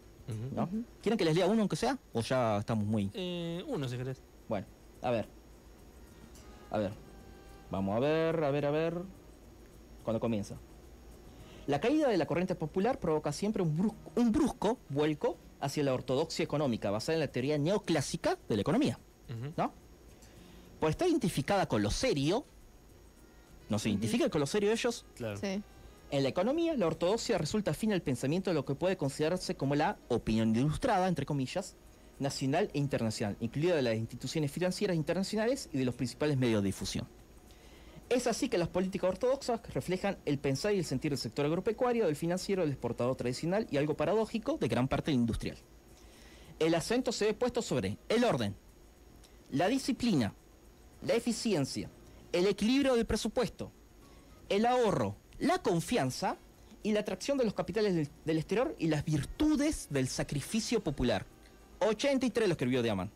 [1.01, 1.97] ¿Quieren que les lea uno aunque sea?
[2.13, 3.11] ¿O ya estamos muy...?
[3.13, 4.21] Eh, uno si querés.
[4.47, 4.65] Bueno,
[5.01, 5.27] a ver.
[6.71, 6.91] A ver.
[7.69, 9.01] Vamos a ver, a ver, a ver.
[10.03, 10.55] Cuando comienza.
[11.67, 15.93] La caída de la corriente popular provoca siempre un brusco, un brusco vuelco hacia la
[15.93, 18.99] ortodoxia económica basada en la teoría neoclásica de la economía.
[19.57, 19.71] ¿no?
[20.79, 22.45] Por estar identificada con lo serio,
[23.69, 25.37] no se identifican con lo serio ellos, Claro.
[25.37, 25.61] Sí.
[26.11, 29.75] en la economía la ortodoxia resulta afín al pensamiento de lo que puede considerarse como
[29.75, 31.75] la opinión ilustrada, entre comillas,
[32.19, 36.67] nacional e internacional, incluida de las instituciones financieras internacionales y de los principales medios de
[36.67, 37.07] difusión.
[38.09, 42.05] Es así que las políticas ortodoxas reflejan el pensar y el sentir del sector agropecuario,
[42.05, 45.57] del financiero, del exportador tradicional y algo paradójico de gran parte del industrial.
[46.59, 48.55] El acento se ve puesto sobre el orden,
[49.49, 50.33] la disciplina,
[51.01, 51.89] la eficiencia,
[52.33, 53.71] el equilibrio del presupuesto,
[54.49, 56.37] el ahorro, la confianza
[56.81, 61.25] y la atracción de los capitales del, del exterior y las virtudes del sacrificio popular.
[61.79, 63.11] 83 lo escribió Diamant.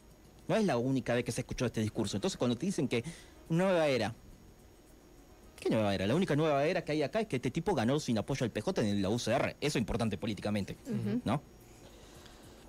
[0.48, 2.16] No es la única vez que se escuchó este discurso.
[2.16, 3.04] Entonces cuando te dicen que
[3.50, 4.16] nueva era,
[5.58, 6.08] ¿qué nueva era?
[6.08, 8.52] La única nueva era que hay acá es que este tipo ganó sin apoyo al
[8.52, 9.50] PJ en la UCR.
[9.50, 10.78] Eso es importante políticamente.
[11.26, 11.42] ¿no?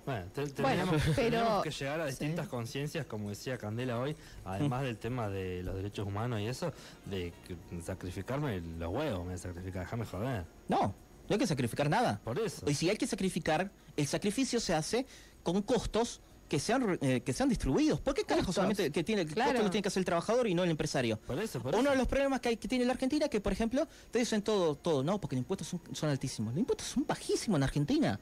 [0.09, 2.49] Bueno, te- Bueno, tendríamos, pero- tendríamos que llegar a distintas Sí.
[2.49, 6.73] conciencias, como decía Candela hoy, además del tema de los derechos humanos y eso,
[7.05, 10.45] de que sacrificarme los huevos, me voy a sacrificar, déjame joder.
[10.67, 10.93] No, no
[11.29, 12.19] hay que sacrificar nada.
[12.23, 12.67] Por eso.
[12.67, 15.05] Y si hay que sacrificar, el sacrificio se hace
[15.43, 18.01] con costos que sean eh, que sean distribuidos.
[18.01, 19.51] ¿Por qué carajo solamente que tiene el Claro.
[19.51, 21.17] costo lo tiene que hacer el trabajador y no el empresario?
[21.19, 21.91] Por eso, por Uno eso.
[21.91, 24.41] de los problemas que, hay, que tiene la Argentina es que, por ejemplo, te dicen
[24.41, 26.51] todo, todo, no, porque los impuestos son, son altísimos.
[26.55, 28.19] Los impuestos son bajísimos en Argentina.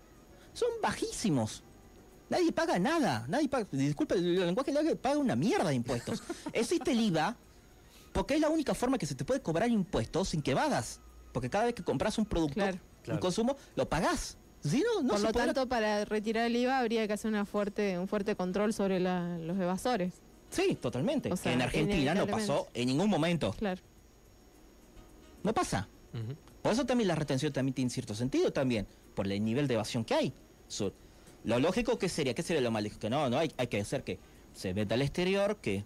[0.51, 1.63] Son bajísimos.
[2.29, 3.25] Nadie paga nada.
[3.27, 6.21] Nadie paga, disculpe el lenguaje, paga una mierda de impuestos.
[6.53, 7.35] Existe el IVA
[8.13, 10.99] porque es la única forma que se te puede cobrar impuestos sin que vagas.
[11.31, 12.77] Porque cada vez que compras un producto, Claro.
[13.03, 13.17] Claro.
[13.17, 14.37] un consumo, lo pagás.
[14.63, 17.29] Si no, no Por se lo podrá- tanto, para retirar el IVA habría que hacer
[17.29, 20.13] una fuerte, un fuerte control sobre la- los evasores.
[20.49, 21.31] Sí, totalmente.
[21.31, 23.51] O sea, en Argentina no pasó en ningún momento.
[23.57, 23.81] Claro.
[25.43, 25.87] No pasa.
[26.61, 30.03] Por eso también la retención también tiene cierto sentido también, por el nivel de evasión
[30.03, 30.33] que hay.
[30.67, 30.91] So,
[31.43, 33.01] lo lógico que sería, ¿qué sería lo más lógico?
[33.01, 34.19] Que no, no, hay, hay que hacer que
[34.53, 35.83] se venda al exterior, que,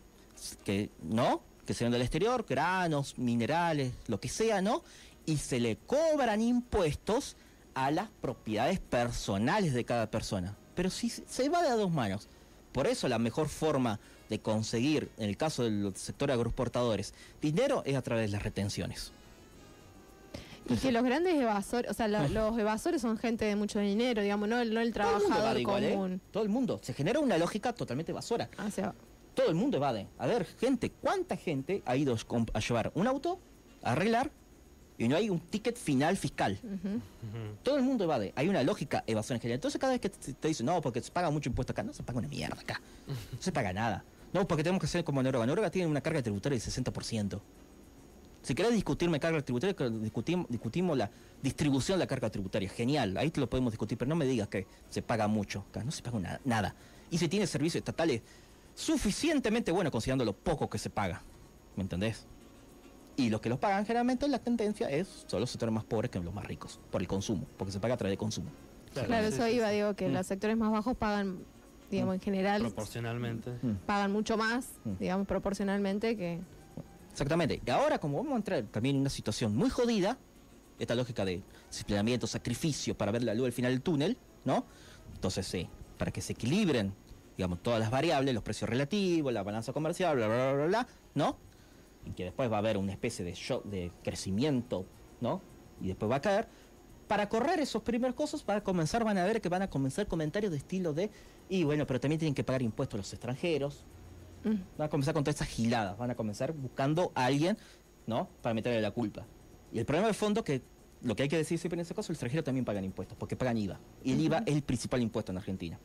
[0.63, 4.83] que no, que se venda al exterior, granos, minerales, lo que sea, ¿no?
[5.25, 7.35] Y se le cobran impuestos
[7.73, 10.55] a las propiedades personales de cada persona.
[10.75, 12.27] Pero si se va de a dos manos.
[12.71, 13.99] Por eso la mejor forma
[14.29, 19.11] de conseguir, en el caso del sector agroexportadores, dinero es a través de las retenciones.
[20.73, 24.21] Y que los grandes evasores, o sea, lo- los evasores son gente de mucho dinero,
[24.21, 25.93] digamos, no, el- no el Todo el mundo trabajador evade igual, ¿eh?
[25.93, 26.21] común.
[26.31, 26.79] Todo el mundo.
[26.83, 28.49] Se genera una lógica totalmente evasora.
[28.65, 28.93] O sea,
[29.33, 30.07] Todo el mundo evade.
[30.17, 32.15] A ver, gente, ¿cuánta gente ha ido
[32.53, 33.39] a llevar un auto,
[33.81, 34.29] a arreglar,
[34.97, 36.59] y no hay un ticket final fiscal?
[37.63, 38.33] Todo el mundo evade.
[38.35, 39.55] Hay una lógica evasión en general.
[39.55, 41.93] Entonces cada vez que te, te dicen, no, porque se paga mucho impuesto acá, no
[41.93, 42.81] se paga una mierda acá.
[43.07, 44.03] No se paga nada.
[44.33, 45.45] No, porque tenemos que hacer como Noruega.
[45.45, 47.39] Noruega tiene una carga tributaria del 60%.
[48.41, 51.11] Si querés discutirme carga tributaria, discutimos, discutimos la
[51.43, 52.69] distribución de la carga tributaria.
[52.69, 55.65] Genial, ahí te lo podemos discutir, pero no me digas que se paga mucho.
[55.69, 56.41] Acá no se paga nada.
[56.43, 56.75] nada.
[57.11, 58.21] Y se tiene servicios estatales
[58.73, 61.21] suficientemente buenos considerando lo poco que se paga.
[61.75, 62.25] ¿Me entendés?
[63.15, 66.19] Y los que los pagan generalmente la tendencia es son los sectores más pobres que
[66.19, 68.49] los más ricos, por el consumo, porque se paga a través de consumo.
[68.93, 70.13] claro, sí, eso iba, digo, que Mm.
[70.13, 71.39] los sectores más bajos pagan,
[71.91, 73.51] digamos, en general, Proporcionalmente.
[73.61, 73.75] Mm.
[73.85, 74.91] pagan mucho más, Mm.
[74.99, 76.39] digamos, proporcionalmente que...
[77.11, 77.61] Exactamente.
[77.65, 80.17] Y ahora, como vamos a entrar también en una situación muy jodida,
[80.79, 84.65] esta lógica de disciplinamiento, sacrificio para ver la luz al final del túnel, ¿no?
[85.13, 86.93] Entonces, sí, para que se equilibren,
[87.37, 91.37] digamos, todas las variables, los precios relativos, la balanza comercial, bla, bla, bla, bla, ¿no?
[92.05, 94.85] Y que después va a haber una especie de shock, de crecimiento,
[95.19, 95.41] ¿no?
[95.81, 96.47] Y después va a caer.
[97.07, 100.51] Para correr esos primeros cosas, para comenzar, van a ver que van a comenzar comentarios
[100.51, 101.11] de estilo de,
[101.49, 103.85] y bueno, pero también tienen que pagar impuestos los extranjeros,
[104.43, 107.57] mm, Van a comenzar con todas esas giladas, van a comenzar buscando a alguien,
[108.07, 108.29] ¿no?
[108.41, 109.25] Para meterle la culpa.
[109.71, 110.61] Y el problema de fondo que
[111.01, 113.35] lo que hay que decir siempre en ese caso, el extranjero también pagan impuestos, porque
[113.35, 113.79] pagan IVA.
[114.03, 115.79] Y el IVA es el principal impuesto en Argentina.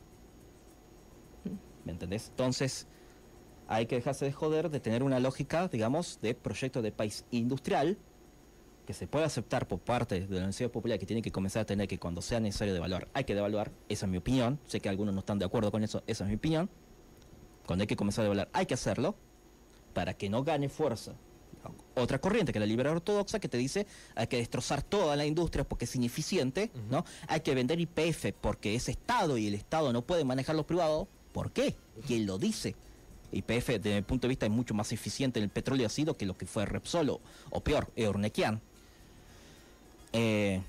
[1.85, 2.27] ¿Me entendés?
[2.29, 2.87] Entonces,
[3.67, 7.97] hay que dejarse de joder de tener una lógica, digamos, de proyecto de país industrial
[8.85, 11.65] que se puede aceptar por parte de la Universidad Popular, que tiene que comenzar a
[11.65, 14.87] tener que cuando sea necesario devaluar, hay que devaluar, esa es mi opinión, sé que
[14.87, 16.69] algunos no están de acuerdo con eso, esa es mi opinión,
[17.67, 19.15] cuando hay que comenzar a devaluar, hay que hacerlo,
[19.93, 21.13] para que no gane fuerza.
[21.95, 25.25] Otra corriente que es la liberal ortodoxa que te dice hay que destrozar toda la
[25.25, 27.03] industria porque es ineficiente, ¿no?
[27.27, 31.07] Hay que vender IPF porque es Estado y el Estado no puede manejar los privados.
[31.33, 31.75] ¿Por qué?
[32.05, 32.75] ¿Quién lo dice?
[33.31, 36.25] IPF desde mi punto de vista es mucho más eficiente en el petróleo ácido que
[36.25, 38.61] lo que fue Repsol o, o peor, Eurnequian.
[40.13, 40.61] Eh,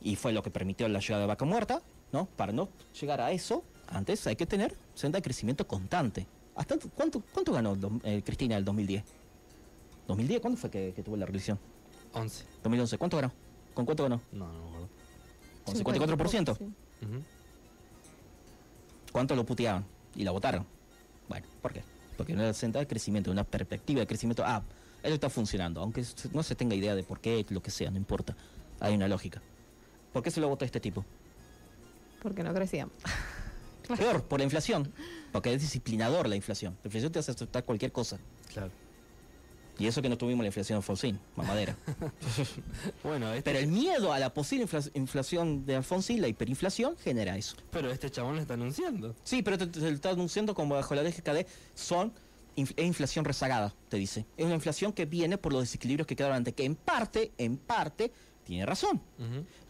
[0.00, 1.82] y fue lo que permitió la llegada de Vaca Muerta,
[2.12, 2.26] ¿no?
[2.36, 6.26] Para no llegar a eso, antes hay que tener senda de crecimiento constante.
[6.54, 9.04] ¿Hasta cuánto, cuánto ganó eh, Cristina en el 2010?
[10.08, 10.40] ¿2010?
[10.40, 11.58] ¿Cuándo fue que, que tuvo la reelección?
[12.12, 12.44] 11.
[12.62, 12.98] 2011.
[12.98, 13.32] ¿Cuánto ganó?
[13.74, 14.20] ¿Con cuánto ganó?
[14.32, 14.88] No, no me acuerdo.
[15.64, 16.58] ¿Con 54%?
[16.58, 16.64] Sí.
[19.12, 19.84] ¿Cuánto lo puteaban?
[20.14, 20.66] Y la votaron.
[21.28, 21.82] Bueno, ¿por qué?
[22.16, 24.42] Porque una senda de crecimiento, una perspectiva de crecimiento.
[24.44, 24.62] Ah,
[25.02, 25.80] eso está funcionando.
[25.80, 28.36] Aunque no se tenga idea de por qué, lo que sea, no importa.
[28.80, 29.40] Hay una lógica.
[30.12, 31.04] ¿Por qué se lo votó este tipo?
[32.22, 32.52] Porque no
[33.98, 34.92] Peor, por la inflación.
[35.32, 36.76] Porque es disciplinador la inflación.
[36.82, 38.18] La inflación te hace aceptar cualquier cosa.
[38.52, 38.70] Claro.
[39.78, 41.74] Y eso que no tuvimos la inflación de Alfonsín, mamadera.
[43.02, 47.36] Bueno, este, Pero el miedo a la posible infla- inflación de Alfonsín, la hiperinflación, genera
[47.36, 47.56] eso.
[47.70, 49.14] pero este chabón lo está anunciando.
[49.24, 52.12] Sí, pero te, te lo está anunciando como bajo la de son
[52.56, 54.26] inf- es inflación rezagada, te dice.
[54.36, 57.56] Es una inflación que viene por los desequilibrios que quedaron antes, que en parte, en
[57.56, 58.12] parte,
[58.44, 59.00] tiene razón.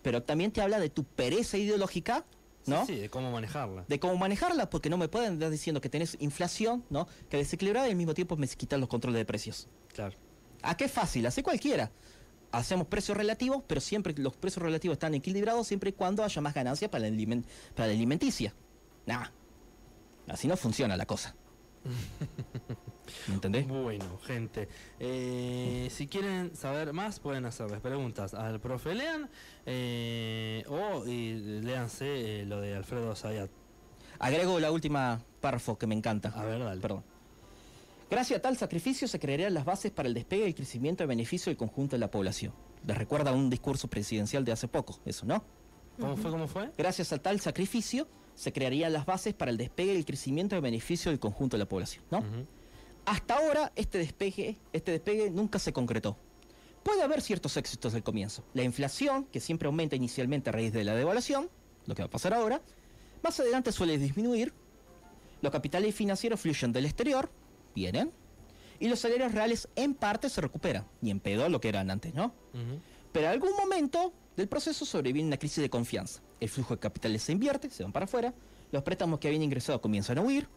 [0.02, 2.24] Pero también te habla de tu pereza ideológica,
[2.70, 2.86] ¿no?
[2.86, 3.84] Sí, sí, de cómo manejarla.
[3.86, 7.06] de cómo manejarla, porque no me pueden andar diciendo que tenés inflación, ¿no?
[7.28, 9.68] Que desequilibrada y al mismo tiempo me quitan los controles de precios.
[9.92, 10.16] Claro.
[10.62, 11.26] ¿A qué fácil?
[11.26, 11.90] Hace cualquiera.
[12.52, 16.52] Hacemos precios relativos, pero siempre los precios relativos están equilibrados siempre y cuando haya más
[16.54, 17.44] ganancia para la, alimen-
[17.74, 18.54] para la alimenticia.
[19.06, 19.26] Nah.
[20.28, 21.34] Así no funciona la cosa.
[23.28, 23.66] ¿Me entendés?
[23.66, 29.28] Bueno, gente, eh, si quieren saber más, pueden hacerles preguntas al profe Lean
[29.66, 33.50] eh, o y, léanse eh, lo de Alfredo Zayat.
[34.18, 36.28] Agrego la última párrafo que me encanta.
[36.36, 36.80] A ver, dale.
[36.80, 37.04] Perdón.
[38.10, 41.06] Gracias a tal sacrificio se crearían las bases para el despegue y el crecimiento y
[41.06, 42.52] beneficio del conjunto de la población.
[42.84, 45.44] Les recuerda un discurso presidencial de hace poco, eso, ¿no?
[45.98, 46.30] ¿Cómo fue?
[46.30, 46.72] ¿Cómo fue?
[46.76, 50.60] Gracias a tal sacrificio se crearían las bases para el despegue y el crecimiento y
[50.60, 52.18] beneficio del conjunto de la población, ¿no?
[52.18, 52.46] Ujú.
[53.04, 56.16] Hasta ahora este despegue, este despegue nunca se concretó.
[56.82, 58.44] Puede haber ciertos éxitos al comienzo.
[58.54, 61.50] La inflación, que siempre aumenta inicialmente a raíz de la devaluación,
[61.86, 62.62] lo que va a pasar ahora,
[63.22, 64.54] más adelante suele disminuir.
[65.42, 67.30] Los capitales financieros fluyen del exterior,
[67.74, 68.12] vienen,
[68.78, 72.14] y los salarios reales en parte se recuperan, y en pedo lo que eran antes,
[72.14, 72.32] ¿no?
[73.12, 76.22] Pero en algún momento del proceso sobreviene una crisis de confianza.
[76.40, 78.32] El flujo de capitales se invierte, se van para afuera,
[78.72, 80.48] los préstamos que habían ingresado comienzan a huir,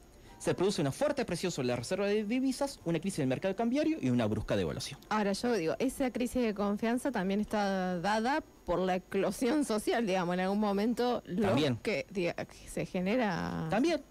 [0.43, 3.97] se produce una fuerte presión sobre la reserva de divisas, una crisis del mercado cambiario
[4.01, 4.99] y una brusca devaluación.
[5.07, 10.33] Ahora yo digo, esa crisis de confianza también está dada por la eclosión social, digamos,
[10.33, 11.77] en algún momento lo También.
[11.77, 13.67] que, diga, que se genera...
[13.69, 14.01] También,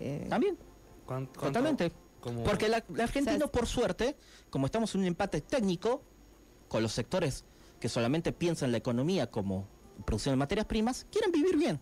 [0.00, 0.56] eh, también,
[1.04, 1.92] ¿Cuán- cuánto- totalmente.
[2.22, 4.16] cómo- Porque la, la Argentina, O sea, por suerte,
[4.48, 6.02] como estamos en un empate técnico
[6.68, 7.44] con los sectores
[7.80, 9.68] que solamente piensan la economía como
[10.06, 11.80] producción de materias primas, quieren vivir bien.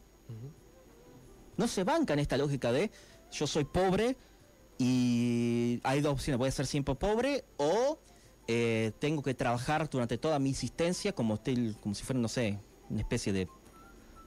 [1.56, 2.90] No se bancan esta lógica de
[3.32, 4.16] yo soy pobre
[4.78, 7.98] y hay dos opciones, voy a ser siempre pobre o
[8.48, 12.58] eh, tengo que trabajar durante toda mi existencia como, esté- como si fuera, no sé,
[12.90, 13.48] una especie de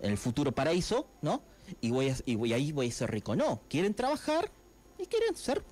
[0.02, 1.42] en el futuro paraíso, ¿no?
[1.82, 3.36] Y voy a- y voy ahí voy a ser rico.
[3.36, 4.52] No, quieren trabajar
[5.00, 5.64] y quieren ser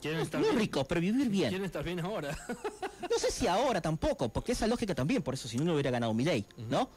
[0.00, 1.48] ¿Quieren estar no ricos, pero vivir bien.
[1.48, 2.36] ¿Quieren estar bien ahora?
[3.10, 5.90] No sé si ahora tampoco, porque esa lógica también, por eso si no, no hubiera
[5.90, 6.88] ganado mi ley, ¿no?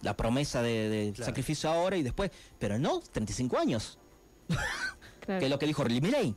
[0.00, 1.26] La promesa de, de Claro.
[1.30, 3.98] sacrificio ahora y después, pero no, 35 años,
[5.20, 5.38] claro.
[5.40, 6.34] que es lo que dijo Milei.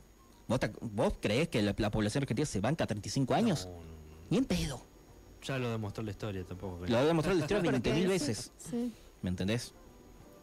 [0.48, 3.66] ¿Vos, vos creés que la, la población argentina se banca a 35 años?
[3.66, 3.86] No, no, no.
[4.30, 4.80] Ni en pedo.
[5.42, 6.78] Ya lo demostró la historia tampoco.
[6.78, 6.90] creo.
[6.90, 8.92] Lo ha demostrado la historia Porque 20.000 eso- veces, Sí,
[9.22, 9.74] ¿me entendés?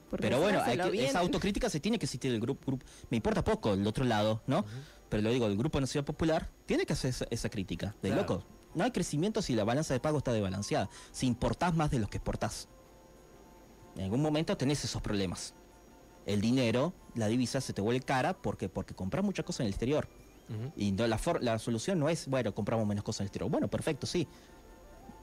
[0.09, 2.77] porque Pero bueno, hay que- esa autocrítica se tiene que existir el grupo.
[3.09, 4.63] Me importa poco el otro lado, ¿no?
[5.09, 7.95] Pero lo digo, el Grupo Nacional Popular tiene que hacer esa, esa crítica.
[8.01, 8.21] De Claro.
[8.21, 8.43] loco.
[8.75, 10.89] No hay crecimiento si la balanza de pago está desbalanceada.
[11.11, 12.67] Si importás más de los que exportás.
[13.95, 15.53] En algún momento tenés esos problemas.
[16.25, 19.71] El dinero, la divisa se te vuelve cara porque, porque compras muchas cosas en el
[19.71, 20.07] exterior.
[20.75, 23.49] Y no, la, for- la solución no es, bueno, compramos menos cosas en el exterior.
[23.49, 24.27] Bueno, perfecto, sí.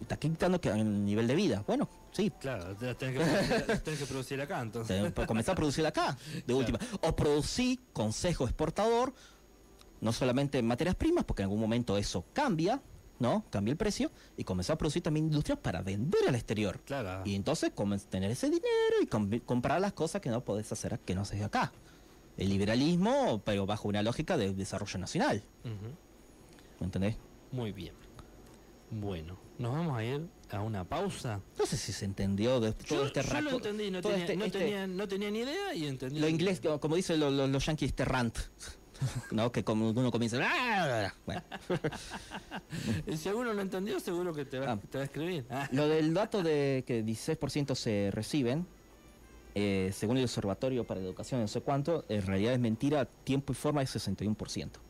[0.01, 1.63] Está quitando que el nivel de vida.
[1.67, 5.13] Bueno, sí, Claro, tenés que, producir- las tenés que producir acá entonces.
[5.27, 6.79] Comenzar a producir acá, de última.
[7.03, 9.13] O producir consejo exportador,
[10.01, 12.81] no solamente en materias primas, porque en algún momento eso cambia,
[13.21, 13.45] ¿no?
[13.51, 16.81] Cambia el precio, y comenzar a producir también industrias para vender al exterior.
[16.85, 17.23] Claro.
[17.25, 20.99] Y entonces comen- tener ese dinero y com- comprar las cosas que no podés hacer,
[21.01, 21.73] que no haces acá.
[22.37, 25.43] El liberalismo, pero bajo una lógica de desarrollo nacional.
[25.65, 25.95] Ujú.
[26.81, 27.17] ¿Me entendés?
[27.53, 27.95] Muy bien.
[28.91, 31.41] Bueno, nos vamos a ir a una pausa.
[31.59, 34.37] No sé si se entendió de todo Yo, este yo lo entendí, no, tenía, este-
[34.37, 36.19] no, este- tenía, no tenía ni idea y entendí.
[36.19, 38.37] Lo inglés, como- como dicen los, los, los yankees, este rant.
[39.31, 39.51] ¿No?
[39.53, 40.39] Que como uno comienza.
[40.43, 41.43] "Ah", Bueno.
[43.07, 44.79] Y si alguno no entendió, seguro que te va, Ah.
[44.91, 45.45] te va a escribir.
[45.51, 45.69] Ah.
[45.73, 48.67] Lo del dato de que 16% se reciben,
[49.55, 53.57] eh, según el Observatorio para Educación, no sé cuánto, en realidad es mentira, tiempo y
[53.57, 54.81] forma es 61%.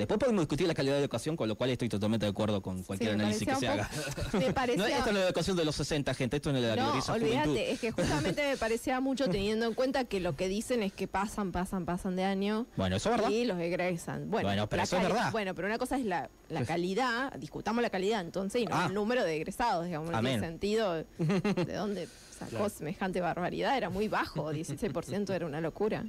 [0.00, 2.82] Después podemos discutir la calidad de educación, con lo cual estoy totalmente de acuerdo con
[2.84, 3.90] cualquier Sí, análisis que se haga.
[4.32, 4.88] Me No, parecía...
[4.98, 7.70] esto no es la educación de los 60, gente, esto no es la No, olvídate,
[7.72, 11.06] es que justamente me parecía mucho teniendo en cuenta que lo que dicen es que
[11.06, 13.30] pasan, pasan, pasan de año Bueno, eso es verdad.
[13.30, 14.30] y los egresan.
[14.30, 15.30] Bueno, Bueno, pero eso es verdad.
[15.32, 18.86] Bueno, pero una cosa es la, la calidad, discutamos la calidad entonces y no Ah.
[18.88, 20.32] el número de egresados, digamos, Amén.
[20.40, 21.04] tiene sentido de
[21.76, 22.68] dónde sacó Claro.
[22.70, 26.04] semejante barbaridad, era muy bajo, 16% era una locura.